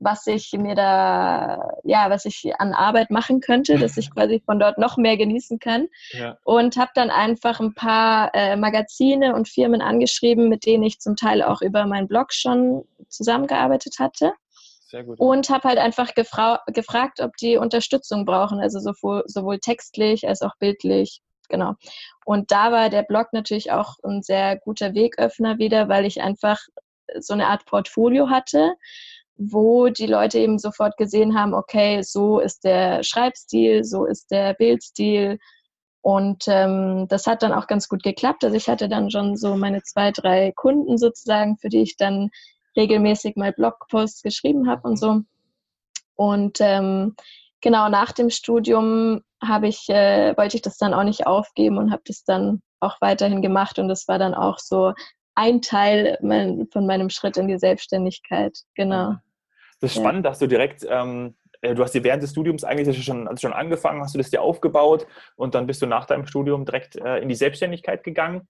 was 0.01 0.25
ich 0.25 0.51
mir 0.53 0.75
da, 0.75 1.77
ja, 1.83 2.09
was 2.09 2.25
ich 2.25 2.51
an 2.57 2.73
Arbeit 2.73 3.11
machen 3.11 3.39
könnte, 3.39 3.77
dass 3.77 3.97
ich 3.97 4.11
quasi 4.13 4.41
von 4.43 4.59
dort 4.59 4.77
noch 4.77 4.97
mehr 4.97 5.15
genießen 5.15 5.59
kann. 5.59 5.87
Ja. 6.11 6.37
Und 6.43 6.75
habe 6.75 6.91
dann 6.95 7.09
einfach 7.09 7.59
ein 7.59 7.73
paar 7.73 8.33
äh, 8.33 8.55
Magazine 8.55 9.35
und 9.35 9.47
Firmen 9.47 9.81
angeschrieben, 9.81 10.49
mit 10.49 10.65
denen 10.65 10.83
ich 10.83 10.99
zum 10.99 11.15
Teil 11.15 11.43
auch 11.43 11.61
über 11.61 11.85
meinen 11.85 12.07
Blog 12.07 12.33
schon 12.33 12.83
zusammengearbeitet 13.09 13.95
hatte. 13.99 14.33
Sehr 14.87 15.03
gut. 15.03 15.19
Und 15.19 15.49
habe 15.49 15.69
halt 15.69 15.77
einfach 15.77 16.13
gefragt, 16.15 17.21
ob 17.21 17.37
die 17.37 17.57
Unterstützung 17.57 18.25
brauchen, 18.25 18.59
also 18.59 18.79
sowohl, 18.79 19.23
sowohl 19.27 19.59
textlich 19.59 20.27
als 20.27 20.41
auch 20.41 20.57
bildlich. 20.57 21.21
Genau. 21.47 21.75
Und 22.25 22.51
da 22.51 22.71
war 22.71 22.89
der 22.89 23.03
Blog 23.03 23.27
natürlich 23.33 23.71
auch 23.71 23.95
ein 24.03 24.23
sehr 24.23 24.57
guter 24.57 24.93
Wegöffner 24.93 25.59
wieder, 25.59 25.89
weil 25.89 26.05
ich 26.05 26.21
einfach 26.21 26.59
so 27.19 27.33
eine 27.33 27.47
Art 27.47 27.65
Portfolio 27.65 28.29
hatte, 28.29 28.75
wo 29.49 29.89
die 29.89 30.05
Leute 30.05 30.39
eben 30.39 30.59
sofort 30.59 30.97
gesehen 30.97 31.37
haben, 31.37 31.53
okay, 31.53 32.01
so 32.03 32.39
ist 32.39 32.63
der 32.63 33.03
Schreibstil, 33.03 33.83
so 33.83 34.05
ist 34.05 34.29
der 34.31 34.53
Bildstil. 34.53 35.39
Und 36.01 36.45
ähm, 36.47 37.07
das 37.09 37.27
hat 37.27 37.43
dann 37.43 37.53
auch 37.53 37.67
ganz 37.67 37.87
gut 37.87 38.03
geklappt. 38.03 38.43
Also 38.43 38.55
ich 38.55 38.67
hatte 38.67 38.89
dann 38.89 39.09
schon 39.09 39.35
so 39.35 39.55
meine 39.55 39.81
zwei, 39.83 40.11
drei 40.11 40.51
Kunden 40.55 40.97
sozusagen, 40.97 41.57
für 41.57 41.69
die 41.69 41.81
ich 41.81 41.97
dann 41.97 42.29
regelmäßig 42.75 43.35
mal 43.35 43.53
Blogposts 43.53 44.21
geschrieben 44.21 44.69
habe 44.69 44.87
und 44.87 44.97
so. 44.97 45.21
Und 46.15 46.57
ähm, 46.59 47.15
genau 47.61 47.89
nach 47.89 48.11
dem 48.11 48.29
Studium 48.29 49.21
habe 49.43 49.67
ich, 49.67 49.89
äh, 49.89 50.35
wollte 50.37 50.57
ich 50.57 50.61
das 50.61 50.77
dann 50.77 50.93
auch 50.93 51.03
nicht 51.03 51.25
aufgeben 51.25 51.77
und 51.77 51.91
habe 51.91 52.03
das 52.05 52.23
dann 52.23 52.61
auch 52.79 52.99
weiterhin 53.01 53.41
gemacht. 53.41 53.79
Und 53.79 53.87
das 53.87 54.07
war 54.07 54.19
dann 54.19 54.33
auch 54.33 54.59
so 54.59 54.93
ein 55.35 55.61
Teil 55.61 56.17
mein, 56.21 56.67
von 56.71 56.85
meinem 56.85 57.09
Schritt 57.09 57.37
in 57.37 57.47
die 57.47 57.57
Selbstständigkeit. 57.57 58.57
Genau. 58.75 59.15
Das 59.81 59.91
ist 59.91 59.97
ja. 59.97 60.03
spannend, 60.03 60.25
dass 60.25 60.39
du 60.39 60.47
direkt, 60.47 60.85
ähm, 60.87 61.35
äh, 61.61 61.75
du 61.75 61.83
hast 61.83 61.93
dir 61.93 62.03
während 62.03 62.23
des 62.23 62.31
Studiums 62.31 62.63
eigentlich 62.63 63.03
schon, 63.03 63.35
schon 63.37 63.51
angefangen, 63.51 64.01
hast 64.01 64.13
du 64.13 64.19
das 64.19 64.29
dir 64.29 64.41
aufgebaut 64.41 65.07
und 65.35 65.55
dann 65.55 65.67
bist 65.67 65.81
du 65.81 65.87
nach 65.87 66.05
deinem 66.05 66.25
Studium 66.25 66.65
direkt 66.65 66.95
äh, 66.95 67.17
in 67.17 67.27
die 67.27 67.35
Selbstständigkeit 67.35 68.03
gegangen. 68.03 68.47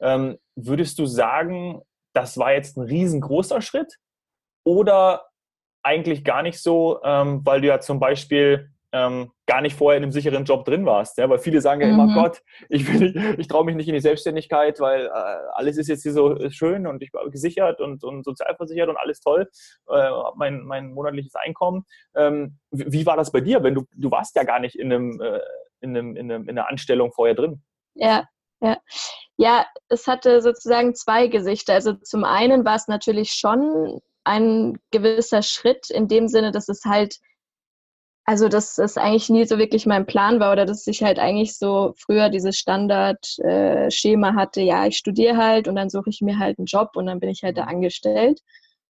Ähm, 0.00 0.38
würdest 0.56 0.98
du 0.98 1.06
sagen, 1.06 1.80
das 2.12 2.36
war 2.36 2.52
jetzt 2.52 2.76
ein 2.76 2.82
riesengroßer 2.82 3.62
Schritt 3.62 3.96
oder 4.64 5.26
eigentlich 5.84 6.24
gar 6.24 6.42
nicht 6.42 6.60
so, 6.60 7.00
ähm, 7.04 7.40
weil 7.44 7.60
du 7.60 7.68
ja 7.68 7.80
zum 7.80 8.00
Beispiel 8.00 8.71
ähm, 8.92 9.32
gar 9.46 9.62
nicht 9.62 9.76
vorher 9.76 9.96
in 9.96 10.02
einem 10.02 10.12
sicheren 10.12 10.44
Job 10.44 10.64
drin 10.64 10.84
warst. 10.84 11.18
Ja? 11.18 11.28
Weil 11.28 11.38
viele 11.38 11.60
sagen 11.60 11.80
ja 11.80 11.88
immer, 11.88 12.06
mhm. 12.06 12.14
Gott, 12.14 12.42
ich, 12.68 12.88
ich 13.38 13.48
traue 13.48 13.64
mich 13.64 13.74
nicht 13.74 13.88
in 13.88 13.94
die 13.94 14.00
Selbstständigkeit, 14.00 14.80
weil 14.80 15.06
äh, 15.06 15.10
alles 15.54 15.78
ist 15.78 15.88
jetzt 15.88 16.02
hier 16.02 16.12
so 16.12 16.38
schön 16.50 16.86
und 16.86 17.02
ich 17.02 17.10
bin 17.10 17.30
gesichert 17.30 17.80
und, 17.80 18.04
und 18.04 18.24
sozialversichert 18.24 18.88
und 18.88 18.96
alles 18.96 19.20
toll, 19.20 19.48
äh, 19.88 20.10
mein, 20.36 20.62
mein 20.62 20.92
monatliches 20.92 21.34
Einkommen. 21.34 21.84
Ähm, 22.14 22.58
wie, 22.70 22.92
wie, 22.92 23.06
war 23.06 23.16
das 23.16 23.32
bei 23.32 23.40
dir? 23.40 23.62
Wenn 23.62 23.74
du, 23.74 23.86
du 23.94 24.10
warst 24.10 24.36
ja 24.36 24.44
gar 24.44 24.60
nicht 24.60 24.76
in, 24.76 24.92
einem, 24.92 25.20
äh, 25.20 25.40
in, 25.80 25.96
einem, 25.96 26.16
in, 26.16 26.30
einem, 26.30 26.48
in 26.48 26.58
einer 26.58 26.68
Anstellung 26.68 27.12
vorher 27.12 27.34
drin. 27.34 27.62
Ja, 27.94 28.28
ja. 28.60 28.78
Ja, 29.38 29.66
es 29.88 30.06
hatte 30.06 30.40
sozusagen 30.40 30.94
zwei 30.94 31.26
Gesichter. 31.26 31.74
Also 31.74 31.94
zum 31.94 32.22
einen 32.22 32.64
war 32.64 32.76
es 32.76 32.86
natürlich 32.86 33.32
schon 33.32 34.00
ein 34.24 34.78
gewisser 34.90 35.42
Schritt 35.42 35.90
in 35.90 36.06
dem 36.06 36.28
Sinne, 36.28 36.52
dass 36.52 36.68
es 36.68 36.84
halt 36.84 37.16
also, 38.24 38.48
dass 38.48 38.76
das 38.76 38.96
eigentlich 38.96 39.28
nie 39.30 39.44
so 39.46 39.58
wirklich 39.58 39.84
mein 39.86 40.06
Plan 40.06 40.38
war 40.38 40.52
oder 40.52 40.64
dass 40.64 40.86
ich 40.86 41.02
halt 41.02 41.18
eigentlich 41.18 41.58
so 41.58 41.94
früher 41.98 42.28
dieses 42.28 42.56
Standardschema 42.56 44.30
äh, 44.30 44.34
hatte, 44.34 44.60
ja, 44.60 44.86
ich 44.86 44.96
studiere 44.96 45.36
halt 45.36 45.66
und 45.68 45.74
dann 45.76 45.90
suche 45.90 46.10
ich 46.10 46.20
mir 46.20 46.38
halt 46.38 46.58
einen 46.58 46.66
Job 46.66 46.90
und 46.94 47.06
dann 47.06 47.18
bin 47.20 47.30
ich 47.30 47.42
halt 47.42 47.58
da 47.58 47.64
angestellt. 47.64 48.40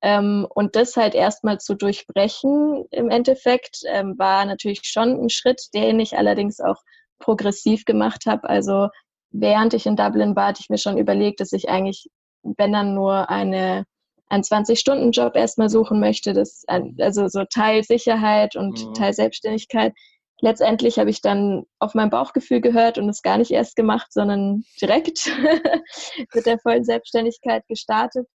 Ähm, 0.03 0.47
und 0.51 0.75
das 0.75 0.97
halt 0.97 1.15
erstmal 1.15 1.61
zu 1.61 1.75
durchbrechen 1.75 2.85
im 2.91 3.09
Endeffekt 3.11 3.83
ähm, 3.87 4.19
war 4.19 4.45
natürlich 4.45 4.81
schon 4.85 5.11
ein 5.23 5.31
Schritt, 5.31 5.69
den 5.75 6.01
ich 6.01 6.19
allerdings 6.19 6.61
auch 6.61 6.83
progressiv 7.21 7.85
gemacht 7.85 8.27
habe. 8.27 8.49
Also 8.49 8.89
während 9.31 9.75
ich 9.75 9.87
in 9.87 9.97
Dublin 9.97 10.35
war, 10.35 10.49
hatte 10.49 10.61
ich 10.61 10.71
mir 10.71 10.79
schon 10.79 10.99
überlegt, 10.99 11.41
dass 11.41 11.53
ich 11.53 11.69
eigentlich, 11.69 12.09
wenn 12.43 12.73
dann 12.73 12.95
nur 12.95 13.31
eine 13.31 13.85
einen 14.33 14.43
20-Stunden-Job 14.43 15.37
erstmal 15.37 15.69
suchen 15.69 16.01
möchte, 16.01 16.33
das, 16.33 16.65
also 16.67 17.29
so 17.29 17.45
Teil 17.45 17.85
Sicherheit 17.85 18.57
und 18.57 18.83
mhm. 18.85 18.95
Teil 18.95 19.13
Selbstständigkeit. 19.13 19.93
Letztendlich 20.41 20.99
habe 20.99 21.11
ich 21.11 21.21
dann 21.21 21.65
auf 21.79 21.95
mein 21.95 22.09
Bauchgefühl 22.09 22.63
gehört 22.63 22.97
und 22.97 23.09
es 23.11 23.21
gar 23.21 23.37
nicht 23.37 23.51
erst 23.51 23.77
gemacht, 23.77 24.11
sondern 24.11 24.65
direkt 24.81 25.31
mit 26.35 26.47
der 26.47 26.59
vollen 26.59 26.83
Selbstständigkeit 26.83 27.65
gestartet. 27.69 28.27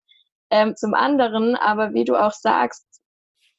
Ähm, 0.52 0.76
zum 0.76 0.94
anderen, 0.94 1.56
aber 1.56 1.94
wie 1.94 2.06
du 2.06 2.16
auch 2.16 2.32
sagst, 2.32 2.86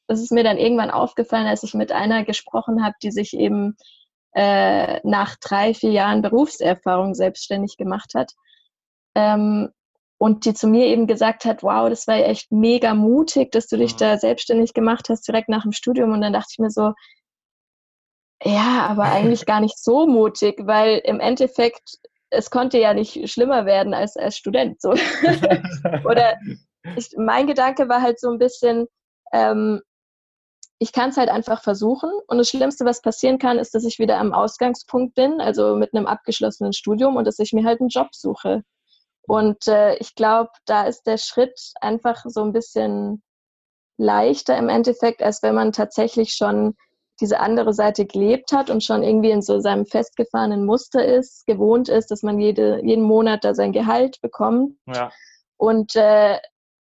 das 0.07 0.21
ist 0.21 0.31
mir 0.31 0.43
dann 0.43 0.57
irgendwann 0.57 0.91
aufgefallen, 0.91 1.45
als 1.45 1.61
ich 1.63 1.73
mit 1.73 1.91
einer 1.91 2.23
gesprochen 2.23 2.83
habe, 2.83 2.95
die 3.03 3.11
sich 3.11 3.33
eben 3.33 3.75
äh, 4.33 5.01
nach 5.07 5.35
drei, 5.35 5.73
vier 5.73 5.91
Jahren 5.91 6.21
Berufserfahrung 6.21 7.13
selbstständig 7.13 7.75
gemacht 7.77 8.13
hat. 8.15 8.31
Ähm, 9.13 9.69
und 10.19 10.43
die 10.45 10.53
zu 10.53 10.67
mir 10.67 10.87
eben 10.87 11.07
gesagt 11.07 11.45
hat, 11.45 11.63
wow, 11.63 11.89
das 11.89 12.05
war 12.05 12.17
echt 12.17 12.51
mega 12.51 12.93
mutig, 12.93 13.51
dass 13.51 13.67
du 13.67 13.77
dich 13.77 13.95
da 13.95 14.17
selbstständig 14.17 14.73
gemacht 14.73 15.07
hast, 15.09 15.25
direkt 15.25 15.47
nach 15.47 15.63
dem 15.63 15.71
Studium. 15.71 16.11
Und 16.11 16.21
dann 16.21 16.33
dachte 16.33 16.49
ich 16.51 16.59
mir 16.59 16.69
so, 16.69 16.91
ja, 18.43 18.85
aber 18.89 19.03
eigentlich 19.03 19.45
gar 19.45 19.61
nicht 19.61 19.77
so 19.77 20.05
mutig, 20.07 20.59
weil 20.59 21.01
im 21.05 21.21
Endeffekt, 21.21 21.99
es 22.29 22.51
konnte 22.51 22.77
ja 22.79 22.93
nicht 22.93 23.31
schlimmer 23.31 23.65
werden 23.65 23.93
als 23.93 24.17
als 24.17 24.37
Student. 24.37 24.81
So. 24.81 24.91
Oder 26.05 26.37
ich, 26.97 27.11
mein 27.17 27.47
Gedanke 27.47 27.87
war 27.87 28.01
halt 28.01 28.19
so 28.19 28.29
ein 28.29 28.39
bisschen, 28.39 28.87
ähm, 29.31 29.81
ich 30.79 30.91
kann 30.91 31.11
es 31.11 31.17
halt 31.17 31.29
einfach 31.29 31.63
versuchen. 31.63 32.11
Und 32.27 32.37
das 32.39 32.49
Schlimmste, 32.49 32.83
was 32.83 33.01
passieren 33.01 33.39
kann, 33.39 33.57
ist, 33.57 33.73
dass 33.73 33.85
ich 33.85 33.99
wieder 33.99 34.17
am 34.17 34.33
Ausgangspunkt 34.33 35.15
bin, 35.15 35.39
also 35.39 35.77
mit 35.77 35.93
einem 35.93 36.07
abgeschlossenen 36.07 36.73
Studium 36.73 37.15
und 37.15 37.25
dass 37.25 37.39
ich 37.39 37.53
mir 37.53 37.63
halt 37.63 37.79
einen 37.79 37.89
Job 37.89 38.09
suche. 38.11 38.63
Und 39.29 39.67
äh, 39.67 39.95
ich 39.97 40.15
glaube, 40.15 40.49
da 40.65 40.87
ist 40.87 41.03
der 41.03 41.17
Schritt 41.17 41.53
einfach 41.81 42.23
so 42.25 42.41
ein 42.41 42.51
bisschen 42.51 43.21
leichter 43.97 44.57
im 44.57 44.69
Endeffekt, 44.69 45.21
als 45.21 45.43
wenn 45.43 45.53
man 45.53 45.71
tatsächlich 45.71 46.33
schon 46.33 46.75
diese 47.21 47.39
andere 47.39 47.73
Seite 47.73 48.07
gelebt 48.07 48.51
hat 48.53 48.71
und 48.71 48.83
schon 48.83 49.03
irgendwie 49.03 49.29
in 49.29 49.43
so 49.43 49.59
seinem 49.59 49.85
festgefahrenen 49.85 50.65
Muster 50.65 51.05
ist, 51.05 51.45
gewohnt 51.45 51.89
ist, 51.89 52.09
dass 52.09 52.23
man 52.23 52.39
jede, 52.39 52.83
jeden 52.83 53.03
Monat 53.03 53.43
da 53.43 53.53
sein 53.53 53.71
Gehalt 53.71 54.19
bekommt. 54.21 54.77
Ja. 54.87 55.11
Und 55.57 55.95
äh, 55.95 56.39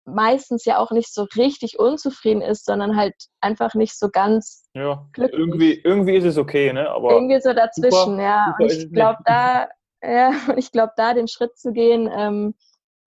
meistens 0.04 0.66
ja 0.66 0.78
auch 0.80 0.92
nicht 0.92 1.14
so 1.14 1.28
richtig 1.38 1.80
unzufrieden 1.80 2.42
ist, 2.42 2.66
sondern 2.66 2.98
halt 2.98 3.16
einfach 3.40 3.76
nicht 3.76 3.98
so 3.98 4.10
ganz 4.10 4.66
ja, 4.74 5.08
glücklich. 5.14 5.40
Irgendwie, 5.40 5.82
irgendwie 5.82 6.16
ist 6.16 6.26
es 6.26 6.38
okay, 6.38 6.74
ne? 6.74 6.90
Aber 6.90 7.12
irgendwie 7.12 7.40
so 7.40 7.54
dazwischen, 7.54 7.92
super, 7.92 8.22
ja. 8.22 8.46
Super 8.48 8.64
und 8.64 8.72
ich 8.74 8.92
glaube, 8.92 9.20
da 9.24 9.70
ja, 10.04 10.30
und 10.50 10.58
ich 10.58 10.72
glaube, 10.72 10.94
da 10.98 11.14
den 11.14 11.28
Schritt 11.28 11.58
zu 11.58 11.72
gehen 11.72 12.10
ähm, 12.12 12.56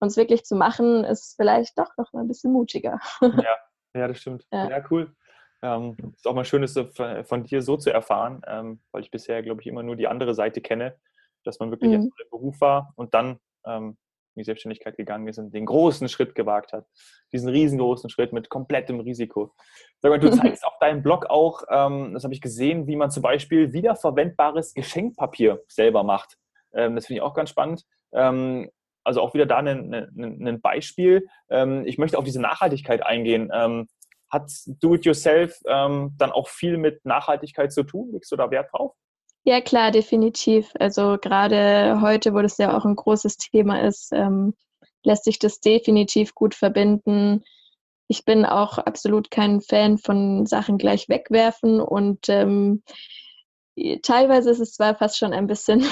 und 0.00 0.08
es 0.08 0.16
wirklich 0.16 0.44
zu 0.44 0.56
machen, 0.56 1.04
ist 1.04 1.34
vielleicht 1.36 1.78
doch 1.78 1.96
noch 1.96 2.12
mal 2.12 2.20
ein 2.20 2.28
bisschen 2.28 2.52
mutiger. 2.52 3.00
Ja, 3.20 3.56
ja 3.94 4.08
das 4.08 4.18
stimmt. 4.18 4.46
Ja, 4.52 4.68
ja 4.68 4.84
cool. 4.90 5.14
Ähm, 5.62 5.96
ist 6.14 6.26
auch 6.26 6.34
mal 6.34 6.44
schön, 6.44 6.62
es 6.62 6.78
von 7.24 7.44
dir 7.44 7.62
so 7.62 7.76
zu 7.78 7.90
erfahren, 7.90 8.42
ähm, 8.46 8.80
weil 8.92 9.02
ich 9.02 9.10
bisher, 9.10 9.42
glaube 9.42 9.62
ich, 9.62 9.66
immer 9.66 9.82
nur 9.82 9.96
die 9.96 10.08
andere 10.08 10.34
Seite 10.34 10.60
kenne, 10.60 10.96
dass 11.42 11.58
man 11.58 11.70
wirklich 11.70 11.90
mhm. 11.90 12.12
im 12.18 12.28
Beruf 12.30 12.60
war 12.60 12.92
und 12.96 13.14
dann 13.14 13.38
ähm, 13.64 13.96
in 14.34 14.40
die 14.40 14.44
Selbstständigkeit 14.44 14.96
gegangen 14.96 15.28
ist 15.28 15.38
und 15.38 15.54
den 15.54 15.66
großen 15.66 16.08
Schritt 16.08 16.34
gewagt 16.34 16.72
hat. 16.72 16.86
Diesen 17.32 17.48
riesengroßen 17.48 18.10
Schritt 18.10 18.32
mit 18.32 18.48
komplettem 18.48 19.00
Risiko. 19.00 19.54
Sag 20.00 20.10
mal, 20.10 20.18
du 20.18 20.30
zeigst 20.36 20.64
auf 20.66 20.78
deinem 20.80 21.02
Blog 21.02 21.26
auch, 21.26 21.62
ähm, 21.70 22.12
das 22.14 22.24
habe 22.24 22.34
ich 22.34 22.40
gesehen, 22.40 22.86
wie 22.86 22.96
man 22.96 23.10
zum 23.10 23.22
Beispiel 23.22 23.72
wiederverwendbares 23.72 24.74
Geschenkpapier 24.74 25.62
selber 25.68 26.02
macht. 26.02 26.36
Ähm, 26.74 26.94
das 26.96 27.06
finde 27.06 27.18
ich 27.18 27.22
auch 27.22 27.34
ganz 27.34 27.50
spannend. 27.50 27.84
Ähm, 28.12 28.70
also 29.04 29.20
auch 29.20 29.34
wieder 29.34 29.46
da 29.46 29.58
ein 29.58 30.60
Beispiel. 30.62 31.26
Ähm, 31.50 31.86
ich 31.86 31.98
möchte 31.98 32.18
auf 32.18 32.24
diese 32.24 32.40
Nachhaltigkeit 32.40 33.04
eingehen. 33.04 33.50
Ähm, 33.52 33.88
hat 34.30 34.50
Do-it-yourself 34.66 35.60
ähm, 35.66 36.14
dann 36.18 36.32
auch 36.32 36.48
viel 36.48 36.78
mit 36.78 37.04
Nachhaltigkeit 37.04 37.72
zu 37.72 37.84
tun? 37.84 38.10
Legst 38.12 38.32
du 38.32 38.36
da 38.36 38.50
Wert 38.50 38.70
drauf? 38.72 38.94
Ja, 39.44 39.60
klar, 39.60 39.90
definitiv. 39.90 40.72
Also 40.80 41.18
gerade 41.20 42.00
heute, 42.00 42.32
wo 42.32 42.40
das 42.40 42.56
ja 42.56 42.76
auch 42.76 42.86
ein 42.86 42.96
großes 42.96 43.36
Thema 43.36 43.82
ist, 43.82 44.10
ähm, 44.12 44.54
lässt 45.04 45.24
sich 45.24 45.38
das 45.38 45.60
definitiv 45.60 46.34
gut 46.34 46.54
verbinden. 46.54 47.44
Ich 48.08 48.24
bin 48.24 48.46
auch 48.46 48.78
absolut 48.78 49.30
kein 49.30 49.60
Fan 49.60 49.98
von 49.98 50.46
Sachen 50.46 50.78
gleich 50.78 51.08
wegwerfen 51.10 51.80
und 51.80 52.28
ähm, 52.28 52.82
teilweise 54.02 54.50
ist 54.50 54.60
es 54.60 54.72
zwar 54.72 54.94
fast 54.94 55.18
schon 55.18 55.32
ein 55.32 55.46
bisschen 55.46 55.84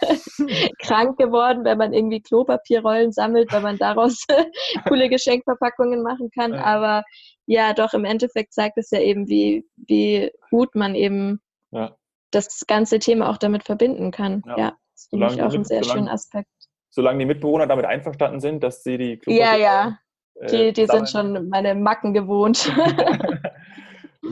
krank 0.82 1.18
geworden, 1.18 1.64
wenn 1.64 1.78
man 1.78 1.92
irgendwie 1.92 2.20
Klopapierrollen 2.20 3.12
sammelt, 3.12 3.52
weil 3.52 3.62
man 3.62 3.78
daraus 3.78 4.24
coole 4.88 5.08
Geschenkverpackungen 5.08 6.02
machen 6.02 6.30
kann, 6.34 6.54
aber 6.54 7.04
ja, 7.46 7.74
doch 7.74 7.94
im 7.94 8.04
Endeffekt 8.04 8.52
zeigt 8.52 8.78
es 8.78 8.90
ja 8.90 9.00
eben, 9.00 9.28
wie, 9.28 9.64
wie 9.76 10.30
gut 10.50 10.74
man 10.74 10.94
eben 10.94 11.40
ja 11.70 11.96
das 12.30 12.64
ganze 12.66 12.98
Thema 12.98 13.30
auch 13.30 13.38
damit 13.38 13.64
verbinden 13.64 14.10
kann. 14.10 14.42
Ja, 14.46 14.58
ja 14.58 14.76
das 14.92 15.06
finde 15.10 15.26
ich 15.26 15.42
auch 15.42 15.52
einen 15.52 15.64
sehr 15.64 15.82
solange, 15.82 15.98
schönen 15.98 16.08
Aspekt. 16.08 16.50
Solange 16.90 17.18
die 17.18 17.26
Mitbewohner 17.26 17.66
damit 17.66 17.84
einverstanden 17.84 18.40
sind, 18.40 18.62
dass 18.62 18.82
sie 18.82 18.98
die 18.98 19.18
Klopapier 19.18 19.44
Ja, 19.44 19.56
ja. 19.56 19.98
Äh, 20.34 20.46
die, 20.46 20.72
die 20.72 20.86
sind 20.86 21.08
schon 21.08 21.48
meine 21.48 21.74
Macken 21.74 22.12
gewohnt. 22.12 22.70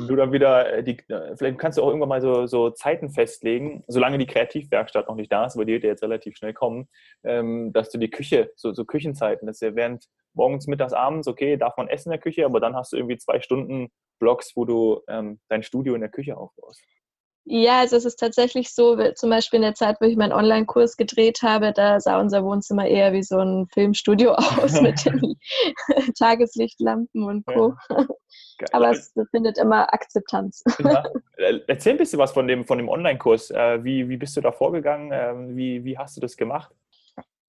du 0.06 0.16
dann 0.16 0.32
wieder, 0.32 0.72
äh, 0.72 0.84
die, 0.84 0.98
äh, 1.08 1.36
vielleicht 1.36 1.58
kannst 1.58 1.78
du 1.78 1.82
auch 1.82 1.88
irgendwann 1.88 2.08
mal 2.08 2.20
so, 2.20 2.46
so, 2.46 2.70
Zeiten 2.70 3.10
festlegen, 3.10 3.84
solange 3.86 4.18
die 4.18 4.26
Kreativwerkstatt 4.26 5.08
noch 5.08 5.16
nicht 5.16 5.32
da 5.32 5.46
ist, 5.46 5.56
aber 5.56 5.64
die 5.64 5.72
wird 5.72 5.84
ja 5.84 5.90
jetzt 5.90 6.02
relativ 6.02 6.36
schnell 6.36 6.52
kommen, 6.52 6.88
ähm, 7.24 7.72
dass 7.72 7.90
du 7.90 7.98
die 7.98 8.10
Küche, 8.10 8.52
so, 8.56 8.72
so 8.72 8.84
Küchenzeiten, 8.84 9.46
dass 9.46 9.60
ja 9.60 9.74
während 9.74 10.06
morgens, 10.34 10.66
mittags, 10.66 10.92
abends, 10.92 11.28
okay, 11.28 11.56
darf 11.56 11.76
man 11.76 11.88
essen 11.88 12.08
in 12.08 12.12
der 12.12 12.20
Küche, 12.20 12.44
aber 12.44 12.60
dann 12.60 12.74
hast 12.74 12.92
du 12.92 12.96
irgendwie 12.96 13.18
zwei 13.18 13.40
Stunden 13.40 13.90
Blocks, 14.18 14.52
wo 14.56 14.64
du 14.64 15.02
ähm, 15.08 15.40
dein 15.48 15.62
Studio 15.62 15.94
in 15.94 16.00
der 16.00 16.10
Küche 16.10 16.36
aufbaust. 16.36 16.82
Ja, 17.46 17.80
also 17.80 17.96
es 17.96 18.06
ist 18.06 18.16
tatsächlich 18.16 18.72
so, 18.72 18.96
zum 19.12 19.28
Beispiel 19.28 19.58
in 19.58 19.62
der 19.62 19.74
Zeit, 19.74 20.00
wo 20.00 20.06
ich 20.06 20.16
meinen 20.16 20.32
Online-Kurs 20.32 20.96
gedreht 20.96 21.42
habe, 21.42 21.72
da 21.72 22.00
sah 22.00 22.18
unser 22.18 22.42
Wohnzimmer 22.42 22.86
eher 22.86 23.12
wie 23.12 23.22
so 23.22 23.38
ein 23.38 23.66
Filmstudio 23.66 24.32
aus 24.62 24.80
mit 24.80 25.04
den 25.04 25.36
Tageslichtlampen 26.18 27.22
und 27.22 27.44
Co. 27.46 27.74
Ja. 27.90 28.06
Aber 28.72 28.90
es 28.92 29.12
findet 29.30 29.58
immer 29.58 29.92
Akzeptanz. 29.92 30.62
Ja. 30.78 31.02
Erzähl 31.66 31.94
ein 31.94 31.98
bisschen 31.98 32.18
was 32.18 32.32
von 32.32 32.46
dem, 32.46 32.64
von 32.64 32.78
dem 32.78 32.88
Online-Kurs. 32.88 33.50
Äh, 33.50 33.84
wie, 33.84 34.08
wie 34.08 34.16
bist 34.16 34.36
du 34.36 34.40
da 34.40 34.52
vorgegangen? 34.52 35.10
Ähm, 35.12 35.56
wie, 35.56 35.84
wie 35.84 35.98
hast 35.98 36.16
du 36.16 36.20
das 36.20 36.36
gemacht? 36.36 36.72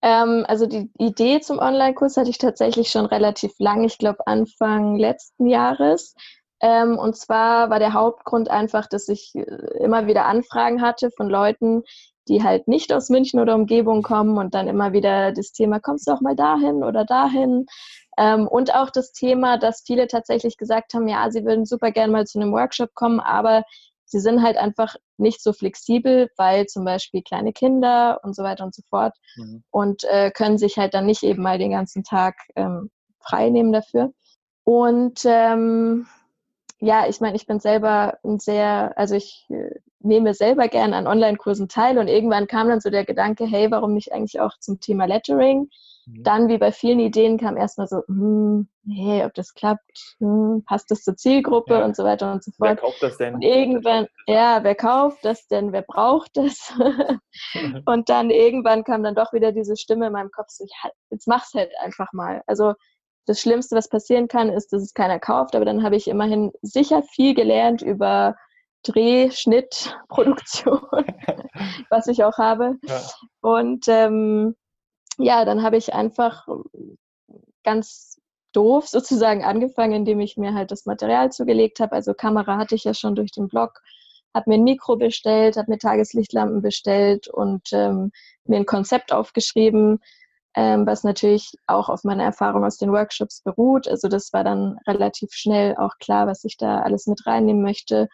Ähm, 0.02 0.46
also 0.48 0.66
die 0.66 0.90
Idee 0.98 1.40
zum 1.40 1.60
Online-Kurs 1.60 2.18
hatte 2.18 2.30
ich 2.30 2.38
tatsächlich 2.38 2.90
schon 2.90 3.06
relativ 3.06 3.54
lang, 3.60 3.84
ich 3.84 3.98
glaube 3.98 4.28
Anfang 4.28 4.98
letzten 4.98 5.48
Jahres. 5.48 6.16
Ähm, 6.62 6.98
und 6.98 7.16
zwar 7.18 7.70
war 7.70 7.80
der 7.80 7.94
Hauptgrund 7.94 8.50
einfach, 8.50 8.88
dass 8.88 9.08
ich 9.10 9.34
äh, 9.36 9.42
immer 9.80 10.08
wieder 10.08 10.26
Anfragen 10.26 10.82
hatte 10.82 11.12
von 11.12 11.30
Leuten, 11.30 11.84
die 12.28 12.44
halt 12.44 12.68
nicht 12.68 12.92
aus 12.94 13.10
München 13.10 13.40
oder 13.40 13.56
Umgebung 13.56 14.02
kommen 14.02 14.38
und 14.38 14.56
dann 14.56 14.68
immer 14.68 14.94
wieder 14.94 15.32
das 15.32 15.52
Thema, 15.52 15.80
kommst 15.80 16.08
du 16.08 16.12
auch 16.12 16.22
mal 16.22 16.36
dahin 16.36 16.84
oder 16.84 17.06
dahin? 17.06 17.66
Ähm, 18.18 18.48
und 18.48 18.74
auch 18.74 18.90
das 18.90 19.12
Thema, 19.12 19.58
dass 19.58 19.84
viele 19.86 20.08
tatsächlich 20.08 20.58
gesagt 20.58 20.94
haben, 20.94 21.08
ja, 21.08 21.30
sie 21.30 21.46
würden 21.46 21.66
super 21.66 21.92
gerne 21.92 22.12
mal 22.12 22.26
zu 22.26 22.40
einem 22.40 22.54
Workshop 22.54 22.94
kommen, 22.94 23.20
aber 23.20 23.64
sie 24.06 24.20
sind 24.20 24.42
halt 24.42 24.58
einfach 24.58 24.96
nicht 25.18 25.42
so 25.42 25.52
flexibel, 25.52 26.30
weil 26.38 26.68
zum 26.68 26.86
Beispiel 26.86 27.22
kleine 27.22 27.54
Kinder 27.54 28.20
und 28.24 28.36
so 28.36 28.44
weiter 28.44 28.64
und 28.64 28.74
so 28.74 28.82
fort 28.90 29.14
mhm. 29.36 29.64
und 29.72 30.04
äh, 30.06 30.32
können 30.32 30.58
sich 30.58 30.78
halt 30.78 30.94
dann 30.94 31.06
nicht 31.06 31.24
eben 31.24 31.42
mal 31.42 31.58
den 31.58 31.72
ganzen 31.72 32.04
Tag 32.04 32.36
ähm, 32.56 32.90
frei 33.20 33.50
nehmen 33.50 33.74
dafür. 33.74 34.12
Und 34.64 35.22
ähm, 35.26 36.08
ja, 36.86 37.08
ich 37.08 37.20
meine, 37.20 37.36
ich 37.36 37.48
bin 37.48 37.60
selber 37.60 38.20
ein 38.24 38.38
sehr, 38.38 38.94
also 38.96 39.16
ich 39.16 39.48
äh, 39.50 39.72
nehme 40.00 40.36
selber 40.36 40.68
gerne 40.68 40.96
an 40.96 41.08
Online-Kursen 41.08 41.68
teil 41.68 41.98
und 41.98 42.08
irgendwann 42.08 42.46
kam 42.46 42.70
dann 42.70 42.80
so 42.80 42.92
der 42.92 43.06
Gedanke, 43.06 43.46
hey, 43.46 43.72
warum 43.72 43.94
nicht 43.94 44.14
eigentlich 44.14 44.40
auch 44.40 44.52
zum 44.60 44.80
Thema 44.80 45.06
Lettering? 45.06 45.70
Mhm. 46.06 46.24
Dann, 46.24 46.48
wie 46.48 46.60
bei 46.60 46.72
vielen 46.72 47.00
Ideen, 47.00 47.40
kam 47.40 47.58
erstmal 47.58 47.88
so, 47.88 48.04
hm, 48.06 48.70
nee, 48.84 49.26
ob 49.26 49.34
das 49.34 49.56
klappt, 49.56 50.16
hm, 50.20 50.64
passt 50.68 50.92
das 50.92 51.02
zur 51.02 51.18
Zielgruppe 51.18 51.74
ja. 51.74 51.86
und 51.86 51.96
so 51.96 52.04
weiter 52.04 52.32
und 52.32 52.44
so 52.44 52.52
fort. 52.52 52.70
Wer 52.70 52.76
kauft 52.76 53.02
das 53.02 53.18
denn? 53.18 53.34
Und 53.34 53.42
irgendwann, 53.42 54.06
ja, 54.28 54.64
wer 54.64 54.76
kauft 54.76 55.26
das 55.26 55.48
denn? 55.48 55.72
Wer 55.72 55.82
braucht 55.82 56.38
das? 56.38 56.72
und 57.86 58.10
dann 58.10 58.30
irgendwann 58.30 58.84
kam 58.84 59.02
dann 59.02 59.16
doch 59.16 59.34
wieder 59.34 59.52
diese 59.52 59.76
Stimme 59.76 60.08
in 60.08 60.14
meinem 60.14 60.30
Kopf, 60.30 60.50
so, 60.50 60.66
ja, 60.66 60.92
jetzt 61.10 61.28
mach's 61.28 61.56
halt 61.56 61.72
einfach 61.84 62.14
mal. 62.14 62.44
Also 62.46 62.74
das 63.26 63.40
Schlimmste, 63.40 63.76
was 63.76 63.90
passieren 63.90 64.28
kann, 64.28 64.50
ist, 64.50 64.74
dass 64.74 64.82
es 64.82 64.94
keiner 64.94 65.20
kauft, 65.20 65.56
aber 65.56 65.66
dann 65.66 65.84
habe 65.84 65.96
ich 65.96 66.08
immerhin 66.08 66.52
sicher 66.62 67.04
viel 67.04 67.34
gelernt 67.34 67.82
über 67.82 68.36
Dreh, 68.84 69.32
Schnitt, 69.32 69.98
Produktion, 70.10 70.80
was 71.90 72.08
ich 72.08 72.24
auch 72.24 72.38
habe. 72.38 72.76
Ja. 72.84 73.02
Und 73.42 73.86
ähm, 73.88 74.56
ja, 75.18 75.46
dann 75.46 75.64
habe 75.64 75.78
ich 75.78 75.94
einfach 75.94 76.48
ganz 77.64 78.20
doof 78.54 78.88
sozusagen 78.88 79.44
angefangen, 79.44 79.94
indem 79.94 80.20
ich 80.20 80.38
mir 80.38 80.54
halt 80.54 80.72
das 80.72 80.86
Material 80.86 81.32
zugelegt 81.32 81.80
habe. 81.80 81.94
Also 81.94 82.14
Kamera 82.14 82.58
hatte 82.58 82.76
ich 82.76 82.84
ja 82.84 82.94
schon 82.94 83.16
durch 83.16 83.32
den 83.32 83.48
Blog, 83.48 83.82
habe 84.34 84.50
mir 84.50 84.56
ein 84.56 84.64
Mikro 84.64 84.96
bestellt, 84.98 85.58
habe 85.58 85.72
mir 85.72 85.78
Tageslichtlampen 85.78 86.62
bestellt 86.62 87.28
und 87.28 87.70
ähm, 87.74 88.12
mir 88.46 88.58
ein 88.58 88.66
Konzept 88.66 89.12
aufgeschrieben, 89.12 90.00
ähm, 90.56 90.88
was 90.88 91.04
natürlich 91.04 91.52
auch 91.68 91.90
auf 91.90 92.04
meiner 92.04 92.24
Erfahrung 92.24 92.64
aus 92.64 92.78
den 92.78 92.92
Workshops 92.92 93.42
beruht. 93.42 93.88
Also 93.88 94.08
das 94.08 94.32
war 94.32 94.44
dann 94.44 94.80
relativ 94.88 95.34
schnell 95.34 95.76
auch 95.78 95.98
klar, 96.00 96.28
was 96.28 96.44
ich 96.46 96.58
da 96.58 96.80
alles 96.80 97.08
mit 97.08 97.26
reinnehmen 97.26 97.62
möchte. 97.62 98.08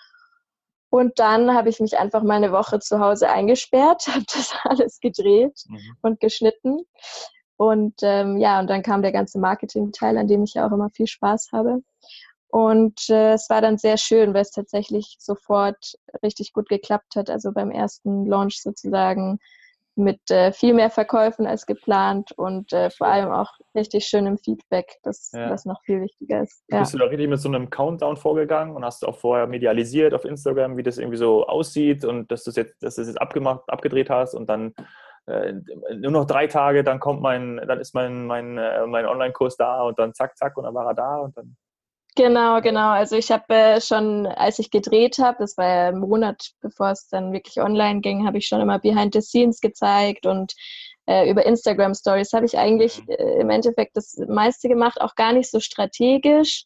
Und 0.90 1.20
dann 1.20 1.54
habe 1.54 1.70
ich 1.70 1.80
mich 1.80 1.98
einfach 1.98 2.24
mal 2.24 2.36
eine 2.36 2.52
Woche 2.52 2.80
zu 2.80 3.00
Hause 3.00 3.30
eingesperrt, 3.30 4.08
habe 4.14 4.26
das 4.34 4.54
alles 4.64 5.00
gedreht 5.00 5.64
mhm. 5.68 5.98
und 6.02 6.20
geschnitten. 6.20 6.82
Und 7.58 8.00
ähm, 8.02 8.38
ja, 8.38 8.60
und 8.60 8.68
dann 8.68 8.82
kam 8.82 9.04
der 9.04 9.12
ganze 9.12 9.40
Marketing-Teil, 9.40 10.18
an 10.18 10.28
dem 10.28 10.44
ich 10.44 10.56
ja 10.56 10.68
auch 10.68 10.72
immer 10.72 10.90
viel 10.90 11.06
Spaß 11.06 11.50
habe. 11.54 11.84
Und 12.48 13.08
äh, 13.10 13.34
es 13.34 13.50
war 13.50 13.62
dann 13.62 13.78
sehr 13.78 13.98
schön, 13.98 14.34
weil 14.34 14.42
es 14.42 14.52
tatsächlich 14.52 15.16
sofort 15.20 15.94
richtig 16.24 16.54
gut 16.54 16.68
geklappt 16.70 17.16
hat. 17.16 17.30
Also 17.30 17.52
beim 17.54 17.70
ersten 17.70 18.26
Launch 18.26 18.62
sozusagen 18.62 19.40
mit 19.96 20.30
äh, 20.32 20.52
viel 20.54 20.74
mehr 20.74 20.90
Verkäufen 20.90 21.46
als 21.46 21.66
geplant 21.66 22.32
und 22.32 22.72
äh, 22.72 22.90
vor 22.90 23.08
allem 23.08 23.32
auch 23.32 23.52
richtig 23.76 24.06
schönem 24.06 24.38
Feedback, 24.38 24.98
das, 25.04 25.32
ja. 25.34 25.50
das 25.50 25.66
noch 25.66 25.82
viel 25.84 26.02
wichtiger 26.02 26.44
ist. 26.44 26.64
Ja. 26.70 26.80
Bist 26.80 26.94
du 26.94 26.98
da 26.98 27.06
richtig 27.06 27.28
mit 27.28 27.40
so 27.40 27.50
einem 27.50 27.70
Countdown 27.70 28.18
vorgegangen 28.18 28.76
und 28.76 28.86
hast 28.86 29.06
auch 29.06 29.18
vorher 29.18 29.48
medialisiert 29.48 30.14
auf 30.14 30.26
Instagram, 30.26 30.78
wie 30.78 30.84
das 30.84 30.98
irgendwie 30.98 31.18
so 31.18 31.46
aussieht 31.46 32.06
und 32.06 32.32
dass 32.32 32.44
du 32.44 32.52
es 32.52 32.56
jetzt, 32.56 32.82
dass 32.82 32.96
du 32.96 33.02
es 33.02 33.08
jetzt 33.10 33.22
abgemacht, 33.22 33.64
abgedreht 33.68 34.10
hast 34.10 34.34
und 34.34 34.48
dann 34.50 34.74
äh, 35.28 35.54
nur 35.96 36.12
noch 36.12 36.26
drei 36.26 36.48
Tage, 36.48 36.84
dann 36.84 37.00
kommt 37.00 37.22
mein, 37.22 37.62
dann 37.68 37.80
ist 37.80 37.94
mein, 37.94 38.26
mein, 38.26 38.58
äh, 38.58 38.86
mein 38.88 39.06
Online-Kurs 39.06 39.58
da 39.58 39.82
und 39.84 40.00
dann 40.00 40.14
zack, 40.14 40.38
zack 40.38 40.58
und 40.58 40.64
dann 40.64 40.74
war 40.74 40.88
er 40.88 40.96
da 40.96 41.18
und 41.18 41.38
dann 41.38 41.56
Genau, 42.16 42.60
genau. 42.60 42.90
Also 42.90 43.16
ich 43.16 43.32
habe 43.32 43.54
äh, 43.54 43.82
schon, 43.82 44.26
als 44.28 44.60
ich 44.60 44.70
gedreht 44.70 45.18
habe, 45.18 45.38
das 45.40 45.58
war 45.58 45.66
ja 45.66 45.88
ein 45.88 46.00
Monat, 46.00 46.52
bevor 46.60 46.92
es 46.92 47.08
dann 47.08 47.32
wirklich 47.32 47.62
online 47.62 48.02
ging, 48.02 48.28
habe 48.28 48.38
ich 48.38 48.48
schon 48.48 48.60
immer 48.60 48.80
Behind 48.80 49.14
the 49.14 49.22
Scenes 49.22 49.62
gezeigt 49.62 50.26
und 50.26 50.54
äh, 51.06 51.30
über 51.30 51.46
Instagram 51.46 51.94
Stories 51.94 52.34
habe 52.34 52.46
ich 52.46 52.58
eigentlich 52.58 53.00
mhm. 53.00 53.10
äh, 53.12 53.40
im 53.40 53.50
Endeffekt 53.50 53.96
das 53.96 54.18
meiste 54.28 54.68
gemacht, 54.68 55.00
auch 55.00 55.16
gar 55.16 55.32
nicht 55.32 55.50
so 55.50 55.62
strategisch. 55.62 56.66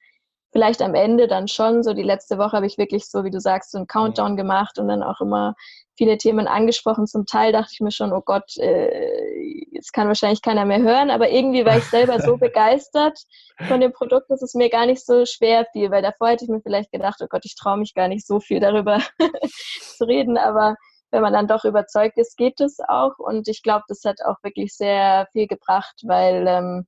Vielleicht 0.55 0.81
am 0.81 0.95
Ende 0.95 1.27
dann 1.27 1.49
schon. 1.49 1.83
So 1.83 1.93
die 1.93 2.01
letzte 2.01 2.37
Woche 2.37 2.53
habe 2.53 2.65
ich 2.65 2.77
wirklich 2.77 3.09
so, 3.09 3.25
wie 3.25 3.29
du 3.29 3.41
sagst, 3.41 3.71
so 3.71 3.77
einen 3.77 3.87
Countdown 3.87 4.37
gemacht 4.37 4.79
und 4.79 4.87
dann 4.87 5.03
auch 5.03 5.19
immer 5.19 5.53
viele 5.97 6.17
Themen 6.17 6.47
angesprochen. 6.47 7.07
Zum 7.07 7.25
Teil 7.25 7.51
dachte 7.51 7.71
ich 7.73 7.81
mir 7.81 7.91
schon, 7.91 8.13
oh 8.13 8.21
Gott, 8.21 8.55
äh, 8.55 9.65
jetzt 9.71 9.91
kann 9.91 10.07
wahrscheinlich 10.07 10.41
keiner 10.41 10.63
mehr 10.63 10.81
hören, 10.81 11.09
aber 11.09 11.29
irgendwie 11.29 11.65
war 11.65 11.77
ich 11.77 11.83
selber 11.83 12.21
so 12.21 12.37
begeistert 12.37 13.19
von 13.67 13.81
dem 13.81 13.91
Produkt, 13.91 14.29
dass 14.29 14.41
es 14.41 14.53
mir 14.53 14.69
gar 14.69 14.85
nicht 14.85 15.05
so 15.05 15.25
schwer 15.25 15.65
fiel, 15.73 15.91
weil 15.91 16.01
davor 16.01 16.29
hätte 16.29 16.45
ich 16.45 16.49
mir 16.49 16.61
vielleicht 16.61 16.89
gedacht, 16.93 17.19
oh 17.21 17.27
Gott, 17.29 17.43
ich 17.43 17.57
traue 17.57 17.77
mich 17.77 17.93
gar 17.93 18.07
nicht 18.07 18.25
so 18.25 18.39
viel 18.39 18.61
darüber 18.61 19.01
zu 19.97 20.05
reden, 20.05 20.37
aber 20.37 20.77
wenn 21.11 21.21
man 21.21 21.33
dann 21.33 21.47
doch 21.47 21.65
überzeugt 21.65 22.17
ist, 22.17 22.37
geht 22.37 22.61
es 22.61 22.77
auch 22.87 23.17
und 23.17 23.49
ich 23.49 23.61
glaube, 23.61 23.83
das 23.89 24.05
hat 24.05 24.21
auch 24.25 24.41
wirklich 24.41 24.73
sehr 24.73 25.27
viel 25.33 25.47
gebracht, 25.47 25.95
weil 26.03 26.45
ähm, 26.47 26.87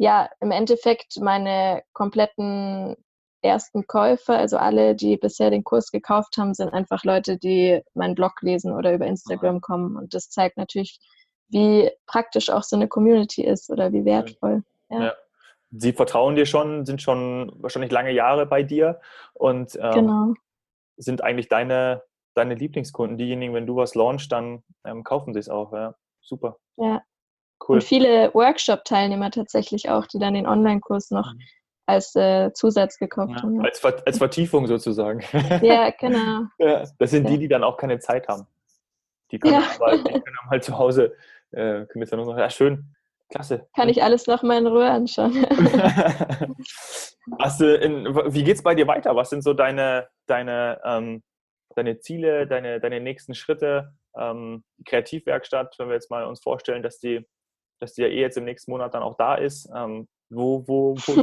ja, 0.00 0.30
im 0.40 0.50
Endeffekt 0.50 1.18
meine 1.20 1.82
kompletten 1.92 2.96
ersten 3.42 3.86
Käufer, 3.86 4.38
also 4.38 4.56
alle, 4.56 4.94
die 4.94 5.18
bisher 5.18 5.50
den 5.50 5.62
Kurs 5.62 5.90
gekauft 5.90 6.38
haben, 6.38 6.54
sind 6.54 6.70
einfach 6.70 7.04
Leute, 7.04 7.36
die 7.36 7.82
meinen 7.92 8.14
Blog 8.14 8.40
lesen 8.40 8.72
oder 8.72 8.94
über 8.94 9.06
Instagram 9.06 9.60
kommen. 9.60 9.98
Und 9.98 10.14
das 10.14 10.30
zeigt 10.30 10.56
natürlich, 10.56 11.00
wie 11.48 11.90
praktisch 12.06 12.48
auch 12.48 12.62
so 12.62 12.76
eine 12.76 12.88
Community 12.88 13.44
ist 13.44 13.68
oder 13.68 13.92
wie 13.92 14.06
wertvoll. 14.06 14.62
Ja. 14.88 15.04
ja. 15.04 15.14
Sie 15.70 15.92
vertrauen 15.92 16.34
dir 16.34 16.46
schon, 16.46 16.86
sind 16.86 17.02
schon 17.02 17.52
wahrscheinlich 17.56 17.92
lange 17.92 18.12
Jahre 18.12 18.46
bei 18.46 18.62
dir 18.62 19.02
und 19.34 19.78
ähm, 19.82 19.90
genau. 19.92 20.34
sind 20.96 21.22
eigentlich 21.22 21.48
deine, 21.48 22.02
deine 22.32 22.54
Lieblingskunden. 22.54 23.18
Diejenigen, 23.18 23.52
wenn 23.52 23.66
du 23.66 23.76
was 23.76 23.94
launchst, 23.94 24.32
dann 24.32 24.62
ähm, 24.82 25.04
kaufen 25.04 25.34
sie 25.34 25.40
es 25.40 25.50
auch. 25.50 25.74
Ja. 25.74 25.94
Super. 26.22 26.56
Ja. 26.78 27.02
Cool. 27.66 27.76
Und 27.76 27.84
viele 27.84 28.32
Workshop-Teilnehmer 28.34 29.30
tatsächlich 29.30 29.90
auch, 29.90 30.06
die 30.06 30.18
dann 30.18 30.34
den 30.34 30.46
Online-Kurs 30.46 31.10
noch 31.10 31.34
mhm. 31.34 31.40
als 31.86 32.14
äh, 32.16 32.52
Zusatz 32.52 32.98
gekauft 32.98 33.34
ja, 33.36 33.42
haben. 33.42 33.64
Als, 33.64 33.84
als 33.84 34.18
Vertiefung 34.18 34.66
sozusagen. 34.66 35.20
Ja, 35.62 35.90
genau. 35.90 36.44
ja, 36.58 36.84
das 36.98 37.10
sind 37.10 37.28
die, 37.28 37.38
die 37.38 37.48
dann 37.48 37.64
auch 37.64 37.76
keine 37.76 37.98
Zeit 37.98 38.28
haben. 38.28 38.46
Die 39.30 39.38
können, 39.38 39.54
ja. 39.54 39.62
aber, 39.76 39.96
die 39.96 40.02
können 40.04 40.50
halt 40.50 40.64
zu 40.64 40.76
Hause, 40.76 41.14
äh, 41.52 41.84
können 41.86 42.00
jetzt 42.00 42.12
dann 42.12 42.20
noch, 42.20 42.36
ja 42.36 42.50
schön, 42.50 42.94
klasse. 43.28 43.68
Kann 43.76 43.88
ich 43.88 44.02
alles 44.02 44.26
noch 44.26 44.42
mal 44.42 44.58
in 44.58 44.66
Ruhe 44.66 44.90
anschauen. 44.90 45.46
Hast 47.38 47.60
du 47.60 47.76
in, 47.76 48.06
wie 48.34 48.42
geht's 48.42 48.62
bei 48.62 48.74
dir 48.74 48.86
weiter? 48.86 49.14
Was 49.14 49.30
sind 49.30 49.42
so 49.42 49.54
deine, 49.54 50.08
deine, 50.26 50.80
ähm, 50.84 51.22
deine 51.76 52.00
Ziele, 52.00 52.46
deine, 52.46 52.80
deine 52.80 53.00
nächsten 53.00 53.34
Schritte? 53.34 53.92
Ähm, 54.16 54.64
Kreativwerkstatt, 54.86 55.76
wenn 55.78 55.88
wir 55.88 55.94
jetzt 55.94 56.10
mal 56.10 56.24
uns 56.24 56.40
vorstellen, 56.40 56.82
dass 56.82 56.98
die, 56.98 57.24
dass 57.80 57.94
die 57.94 58.02
ja 58.02 58.08
eh 58.08 58.20
jetzt 58.20 58.36
im 58.36 58.44
nächsten 58.44 58.70
Monat 58.70 58.94
dann 58.94 59.02
auch 59.02 59.16
da 59.16 59.34
ist. 59.34 59.68
Ähm, 59.74 60.08
wo, 60.30 60.66
wo, 60.68 60.94
wo 60.94 61.22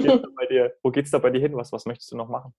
geht 0.92 1.06
es 1.06 1.12
da 1.12 1.20
bei 1.20 1.30
dir 1.30 1.40
hin? 1.40 1.56
Was, 1.56 1.72
was 1.72 1.86
möchtest 1.86 2.12
du 2.12 2.18
noch 2.18 2.28
machen? 2.28 2.54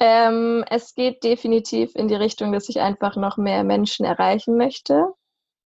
Ähm, 0.00 0.64
es 0.70 0.94
geht 0.94 1.24
definitiv 1.24 1.94
in 1.94 2.08
die 2.08 2.14
Richtung, 2.14 2.52
dass 2.52 2.68
ich 2.68 2.80
einfach 2.80 3.16
noch 3.16 3.36
mehr 3.36 3.64
Menschen 3.64 4.04
erreichen 4.04 4.56
möchte, 4.56 5.12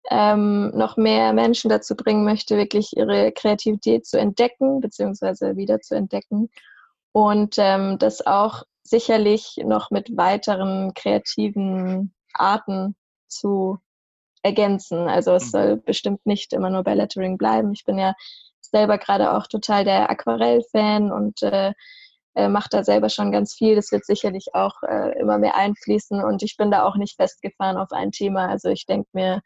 ähm, 0.10 0.70
noch 0.76 0.98
mehr 0.98 1.34
Menschen 1.34 1.70
dazu 1.70 1.96
bringen 1.96 2.24
möchte, 2.24 2.58
wirklich 2.58 2.96
ihre 2.96 3.32
Kreativität 3.32 4.06
zu 4.06 4.20
entdecken, 4.20 4.80
beziehungsweise 4.80 5.56
wieder 5.56 5.80
zu 5.80 5.96
entdecken. 5.96 6.50
Und 7.14 7.56
ähm, 7.58 7.98
das 7.98 8.26
auch 8.26 8.64
sicherlich 8.84 9.58
noch 9.64 9.90
mit 9.90 10.16
weiteren 10.16 10.94
kreativen 10.94 12.14
Arten 12.34 12.96
zu 13.28 13.80
ergänzen. 14.44 15.08
Also 15.08 15.34
es 15.34 15.46
mhm. 15.46 15.50
soll 15.50 15.78
bestimmt 15.78 16.26
nicht 16.26 16.54
immer 16.54 16.70
nur 16.70 16.84
bei 16.84 16.96
Lettering 16.96 17.38
bleiben. 17.38 17.72
Ich 17.74 17.84
bin 17.86 17.98
ja 17.98 18.14
selber 18.62 18.98
gerade 18.98 19.34
auch 19.34 19.48
total 19.48 19.84
der 19.84 20.10
Aquarell-Fan 20.10 21.12
und 21.12 21.42
äh, 21.44 21.74
äh, 22.36 22.48
macht 22.48 22.74
da 22.74 22.84
selber 22.84 23.10
schon 23.10 23.32
ganz 23.32 23.54
viel. 23.54 23.76
Das 23.76 23.92
wird 23.92 24.06
sicherlich 24.06 24.48
auch 24.54 24.82
äh, 24.84 25.20
immer 25.20 25.38
mehr 25.38 25.56
einfließen 25.56 26.24
und 26.24 26.44
ich 26.44 26.56
bin 26.58 26.72
da 26.72 26.86
auch 26.86 26.96
nicht 26.96 27.18
festgefahren 27.18 27.78
auf 27.78 27.92
ein 27.92 28.12
Thema. 28.12 28.48
Also 28.48 28.70
ich 28.70 28.86
denke 28.86 29.10
mir, 29.14 29.42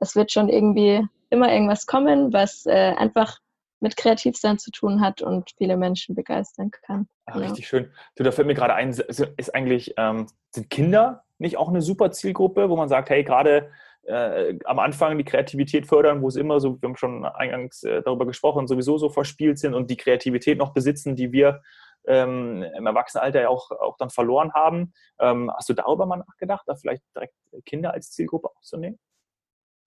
es 0.00 0.16
wird 0.16 0.32
schon 0.32 0.48
irgendwie 0.48 1.06
immer 1.30 1.52
irgendwas 1.52 1.86
kommen, 1.86 2.32
was 2.32 2.66
äh, 2.66 2.94
einfach 2.96 3.38
mit 3.80 3.96
Kreativsein 3.96 4.58
zu 4.58 4.70
tun 4.70 5.00
hat 5.00 5.22
und 5.22 5.52
viele 5.58 5.76
Menschen 5.76 6.14
begeistern 6.14 6.70
kann. 6.70 7.08
Ach, 7.26 7.34
genau. 7.34 7.46
Richtig 7.46 7.68
schön. 7.68 7.92
Du, 8.16 8.24
da 8.24 8.32
fällt 8.32 8.46
mir 8.46 8.54
gerade 8.54 8.74
ein, 8.74 8.90
ist 8.90 9.54
eigentlich, 9.54 9.94
ähm, 9.96 10.26
sind 10.50 10.70
Kinder 10.70 11.24
nicht 11.38 11.58
auch 11.58 11.68
eine 11.68 11.82
super 11.82 12.10
Zielgruppe, 12.10 12.70
wo 12.70 12.76
man 12.76 12.88
sagt, 12.88 13.10
hey, 13.10 13.22
gerade 13.22 13.70
äh, 14.06 14.58
am 14.64 14.78
Anfang 14.78 15.18
die 15.18 15.24
Kreativität 15.24 15.86
fördern, 15.86 16.22
wo 16.22 16.28
es 16.28 16.36
immer 16.36 16.60
so, 16.60 16.80
wir 16.80 16.88
haben 16.88 16.96
schon 16.96 17.24
eingangs 17.24 17.82
äh, 17.82 18.02
darüber 18.02 18.26
gesprochen, 18.26 18.66
sowieso 18.66 18.98
so 18.98 19.08
verspielt 19.08 19.58
sind 19.58 19.74
und 19.74 19.90
die 19.90 19.96
Kreativität 19.96 20.58
noch 20.58 20.72
besitzen, 20.72 21.16
die 21.16 21.32
wir 21.32 21.62
ähm, 22.06 22.64
im 22.76 22.86
Erwachsenenalter 22.86 23.42
ja 23.42 23.48
auch, 23.48 23.70
auch 23.70 23.96
dann 23.98 24.10
verloren 24.10 24.52
haben. 24.54 24.92
Ähm, 25.18 25.50
hast 25.54 25.68
du 25.68 25.74
darüber 25.74 26.06
mal 26.06 26.18
nachgedacht, 26.18 26.62
da 26.66 26.76
vielleicht 26.76 27.02
direkt 27.14 27.34
Kinder 27.64 27.92
als 27.92 28.12
Zielgruppe 28.12 28.48
aufzunehmen? 28.48 28.98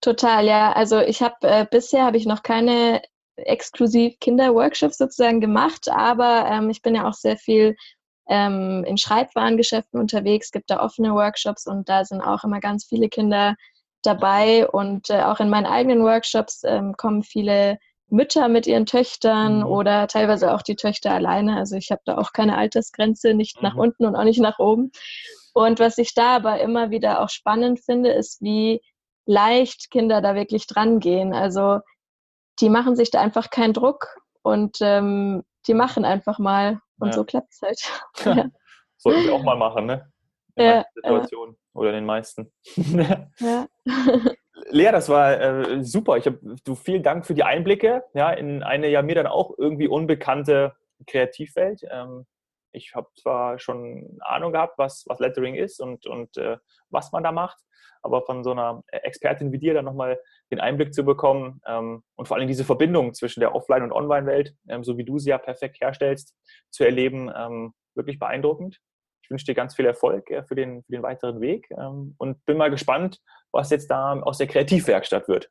Total, 0.00 0.46
ja. 0.46 0.72
Also 0.72 1.00
ich 1.00 1.22
habe 1.22 1.36
äh, 1.42 1.66
bisher 1.70 2.04
habe 2.04 2.16
ich 2.16 2.26
noch 2.26 2.42
keine 2.42 3.02
exklusiv 3.36 4.18
Kinderworkshops 4.20 4.98
sozusagen 4.98 5.40
gemacht, 5.40 5.88
aber 5.90 6.46
ähm, 6.50 6.70
ich 6.70 6.82
bin 6.82 6.94
ja 6.94 7.08
auch 7.08 7.14
sehr 7.14 7.36
viel 7.36 7.76
ähm, 8.28 8.84
in 8.86 8.98
Schreibwarengeschäften 8.98 9.98
unterwegs, 9.98 10.50
gibt 10.50 10.70
da 10.70 10.82
offene 10.82 11.14
Workshops 11.14 11.66
und 11.66 11.88
da 11.88 12.04
sind 12.04 12.20
auch 12.20 12.44
immer 12.44 12.60
ganz 12.60 12.84
viele 12.84 13.08
Kinder 13.08 13.56
dabei 14.02 14.68
und 14.68 15.10
äh, 15.10 15.22
auch 15.22 15.40
in 15.40 15.50
meinen 15.50 15.66
eigenen 15.66 16.02
Workshops 16.02 16.62
ähm, 16.64 16.96
kommen 16.96 17.22
viele 17.22 17.78
Mütter 18.08 18.48
mit 18.48 18.66
ihren 18.66 18.86
Töchtern 18.86 19.58
mhm. 19.58 19.66
oder 19.66 20.08
teilweise 20.08 20.54
auch 20.54 20.62
die 20.62 20.76
Töchter 20.76 21.12
alleine. 21.12 21.56
Also 21.56 21.76
ich 21.76 21.90
habe 21.90 22.02
da 22.04 22.18
auch 22.18 22.32
keine 22.32 22.56
Altersgrenze, 22.56 23.34
nicht 23.34 23.62
mhm. 23.62 23.68
nach 23.68 23.76
unten 23.76 24.04
und 24.04 24.16
auch 24.16 24.24
nicht 24.24 24.40
nach 24.40 24.58
oben. 24.58 24.90
Und 25.52 25.80
was 25.80 25.98
ich 25.98 26.14
da 26.14 26.36
aber 26.36 26.60
immer 26.60 26.90
wieder 26.90 27.20
auch 27.20 27.28
spannend 27.28 27.80
finde, 27.80 28.10
ist, 28.10 28.40
wie 28.40 28.80
leicht 29.26 29.90
Kinder 29.90 30.20
da 30.20 30.34
wirklich 30.34 30.66
dran 30.66 31.00
gehen. 31.00 31.32
Also 31.32 31.80
die 32.60 32.68
machen 32.68 32.96
sich 32.96 33.10
da 33.10 33.20
einfach 33.20 33.50
keinen 33.50 33.72
Druck 33.72 34.16
und 34.42 34.78
ähm, 34.80 35.44
die 35.66 35.74
machen 35.74 36.04
einfach 36.04 36.38
mal 36.38 36.80
und 36.98 37.08
ja. 37.08 37.12
so 37.14 37.24
klappt 37.24 37.52
es 37.52 37.62
halt. 37.62 37.80
ja. 38.38 38.46
Sollten 38.96 39.24
wir 39.24 39.34
auch 39.34 39.42
mal 39.42 39.56
machen, 39.56 39.86
ne? 39.86 40.10
Ja, 40.62 40.84
Situationen 40.94 41.54
ja. 41.54 41.80
oder 41.80 41.90
in 41.90 41.96
den 41.96 42.06
meisten. 42.06 42.52
ja. 43.38 43.66
Lea, 44.70 44.92
das 44.92 45.08
war 45.08 45.40
äh, 45.40 45.84
super. 45.84 46.16
Ich 46.16 46.26
habe 46.26 46.38
du 46.64 46.74
vielen 46.74 47.02
Dank 47.02 47.26
für 47.26 47.34
die 47.34 47.42
Einblicke 47.42 48.04
ja, 48.14 48.30
in 48.30 48.62
eine 48.62 48.88
ja 48.88 49.02
mir 49.02 49.14
dann 49.14 49.26
auch 49.26 49.56
irgendwie 49.58 49.88
unbekannte 49.88 50.74
Kreativwelt. 51.06 51.82
Ähm, 51.90 52.26
ich 52.72 52.94
habe 52.94 53.08
zwar 53.16 53.58
schon 53.58 54.18
Ahnung 54.20 54.52
gehabt, 54.52 54.78
was, 54.78 55.04
was 55.06 55.18
Lettering 55.18 55.54
ist 55.54 55.80
und, 55.80 56.06
und 56.06 56.36
äh, 56.36 56.56
was 56.88 57.12
man 57.12 57.24
da 57.24 57.32
macht, 57.32 57.58
aber 58.02 58.22
von 58.22 58.44
so 58.44 58.52
einer 58.52 58.82
Expertin 58.88 59.52
wie 59.52 59.58
dir 59.58 59.74
dann 59.74 59.84
nochmal 59.84 60.20
den 60.50 60.60
Einblick 60.60 60.94
zu 60.94 61.04
bekommen 61.04 61.60
ähm, 61.66 62.02
und 62.16 62.28
vor 62.28 62.36
allem 62.36 62.48
diese 62.48 62.64
Verbindung 62.64 63.14
zwischen 63.14 63.40
der 63.40 63.54
Offline- 63.54 63.82
und 63.82 63.92
Online-Welt, 63.92 64.54
ähm, 64.68 64.84
so 64.84 64.96
wie 64.98 65.04
du 65.04 65.18
sie 65.18 65.30
ja 65.30 65.38
perfekt 65.38 65.80
herstellst, 65.80 66.36
zu 66.70 66.84
erleben, 66.84 67.30
ähm, 67.34 67.74
wirklich 67.94 68.18
beeindruckend. 68.18 68.80
Ich 69.30 69.32
wünsche 69.32 69.44
dir 69.44 69.54
ganz 69.54 69.76
viel 69.76 69.86
Erfolg 69.86 70.28
äh, 70.28 70.42
für, 70.42 70.56
den, 70.56 70.82
für 70.82 70.90
den 70.90 71.04
weiteren 71.04 71.40
Weg 71.40 71.70
ähm, 71.78 72.16
und 72.18 72.44
bin 72.46 72.56
mal 72.56 72.68
gespannt, 72.68 73.20
was 73.52 73.70
jetzt 73.70 73.88
da 73.88 74.14
aus 74.14 74.38
der 74.38 74.48
Kreativwerkstatt 74.48 75.28
wird. 75.28 75.48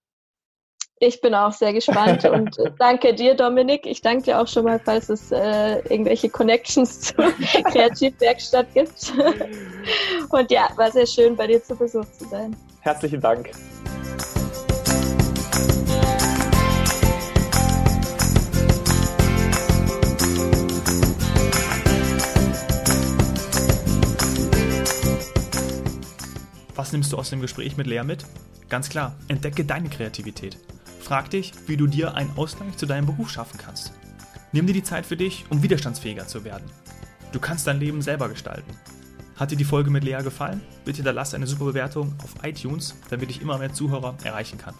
Ich 0.99 1.21
bin 1.21 1.33
auch 1.33 1.53
sehr 1.53 1.71
gespannt 1.71 2.25
und 2.29 2.57
danke 2.77 3.13
dir, 3.13 3.35
Dominik. 3.35 3.85
Ich 3.85 4.01
danke 4.01 4.23
dir 4.23 4.41
auch 4.41 4.47
schon 4.49 4.65
mal, 4.65 4.79
falls 4.79 5.07
es 5.07 5.31
äh, 5.31 5.79
irgendwelche 5.87 6.29
Connections 6.29 6.99
zur 6.99 7.31
Kreativwerkstatt 7.71 8.67
gibt. 8.73 9.13
Und 10.29 10.51
ja, 10.51 10.67
war 10.75 10.91
sehr 10.91 11.07
schön, 11.07 11.37
bei 11.37 11.47
dir 11.47 11.63
zu 11.63 11.73
Besuch 11.75 12.05
zu 12.11 12.25
sein. 12.25 12.55
Herzlichen 12.81 13.21
Dank. 13.21 13.49
Was 26.89 26.93
nimmst 26.93 27.13
du 27.13 27.17
aus 27.19 27.29
dem 27.29 27.39
Gespräch 27.39 27.77
mit 27.77 27.85
Lea 27.85 28.01
mit? 28.01 28.25
Ganz 28.67 28.89
klar, 28.89 29.15
entdecke 29.27 29.63
deine 29.63 29.89
Kreativität. 29.89 30.57
Frag 30.99 31.29
dich, 31.29 31.53
wie 31.67 31.77
du 31.77 31.85
dir 31.85 32.15
einen 32.15 32.35
Ausgleich 32.35 32.77
zu 32.77 32.87
deinem 32.87 33.05
Beruf 33.05 33.29
schaffen 33.29 33.59
kannst. 33.59 33.93
Nimm 34.53 34.65
dir 34.65 34.73
die 34.73 34.81
Zeit 34.81 35.05
für 35.05 35.15
dich, 35.15 35.45
um 35.51 35.61
widerstandsfähiger 35.61 36.25
zu 36.25 36.43
werden. 36.43 36.65
Du 37.31 37.39
kannst 37.39 37.67
dein 37.67 37.79
Leben 37.79 38.01
selber 38.01 38.27
gestalten. 38.27 38.71
Hat 39.35 39.51
dir 39.51 39.55
die 39.55 39.65
Folge 39.65 39.91
mit 39.91 40.03
Lea 40.03 40.23
gefallen? 40.23 40.61
Bitte 40.83 40.95
hinterlass 40.95 41.35
eine 41.35 41.45
super 41.45 41.65
Bewertung 41.65 42.15
auf 42.23 42.43
iTunes, 42.43 42.95
damit 43.11 43.29
ich 43.29 43.39
immer 43.39 43.59
mehr 43.59 43.71
Zuhörer 43.71 44.17
erreichen 44.23 44.57
kann. 44.57 44.73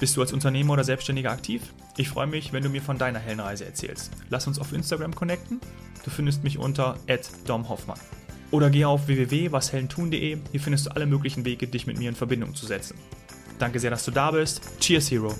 Bist 0.00 0.14
du 0.18 0.20
als 0.20 0.34
Unternehmer 0.34 0.74
oder 0.74 0.84
Selbstständiger 0.84 1.30
aktiv? 1.30 1.62
Ich 1.96 2.10
freue 2.10 2.26
mich, 2.26 2.52
wenn 2.52 2.62
du 2.62 2.68
mir 2.68 2.82
von 2.82 2.98
deiner 2.98 3.20
Heldenreise 3.20 3.64
erzählst. 3.64 4.10
Lass 4.28 4.46
uns 4.46 4.58
auf 4.58 4.74
Instagram 4.74 5.14
connecten. 5.14 5.62
Du 6.04 6.10
findest 6.10 6.44
mich 6.44 6.58
unter 6.58 6.98
@domhoffmann. 7.46 7.98
Oder 8.52 8.70
geh 8.70 8.84
auf 8.84 9.08
www.washeldentun.de. 9.08 10.38
Hier 10.52 10.60
findest 10.60 10.86
du 10.86 10.90
alle 10.90 11.06
möglichen 11.06 11.44
Wege, 11.44 11.66
dich 11.66 11.86
mit 11.86 11.98
mir 11.98 12.10
in 12.10 12.14
Verbindung 12.14 12.54
zu 12.54 12.66
setzen. 12.66 12.96
Danke 13.58 13.80
sehr, 13.80 13.90
dass 13.90 14.04
du 14.04 14.12
da 14.12 14.30
bist. 14.30 14.60
Cheers, 14.78 15.10
Hero. 15.10 15.34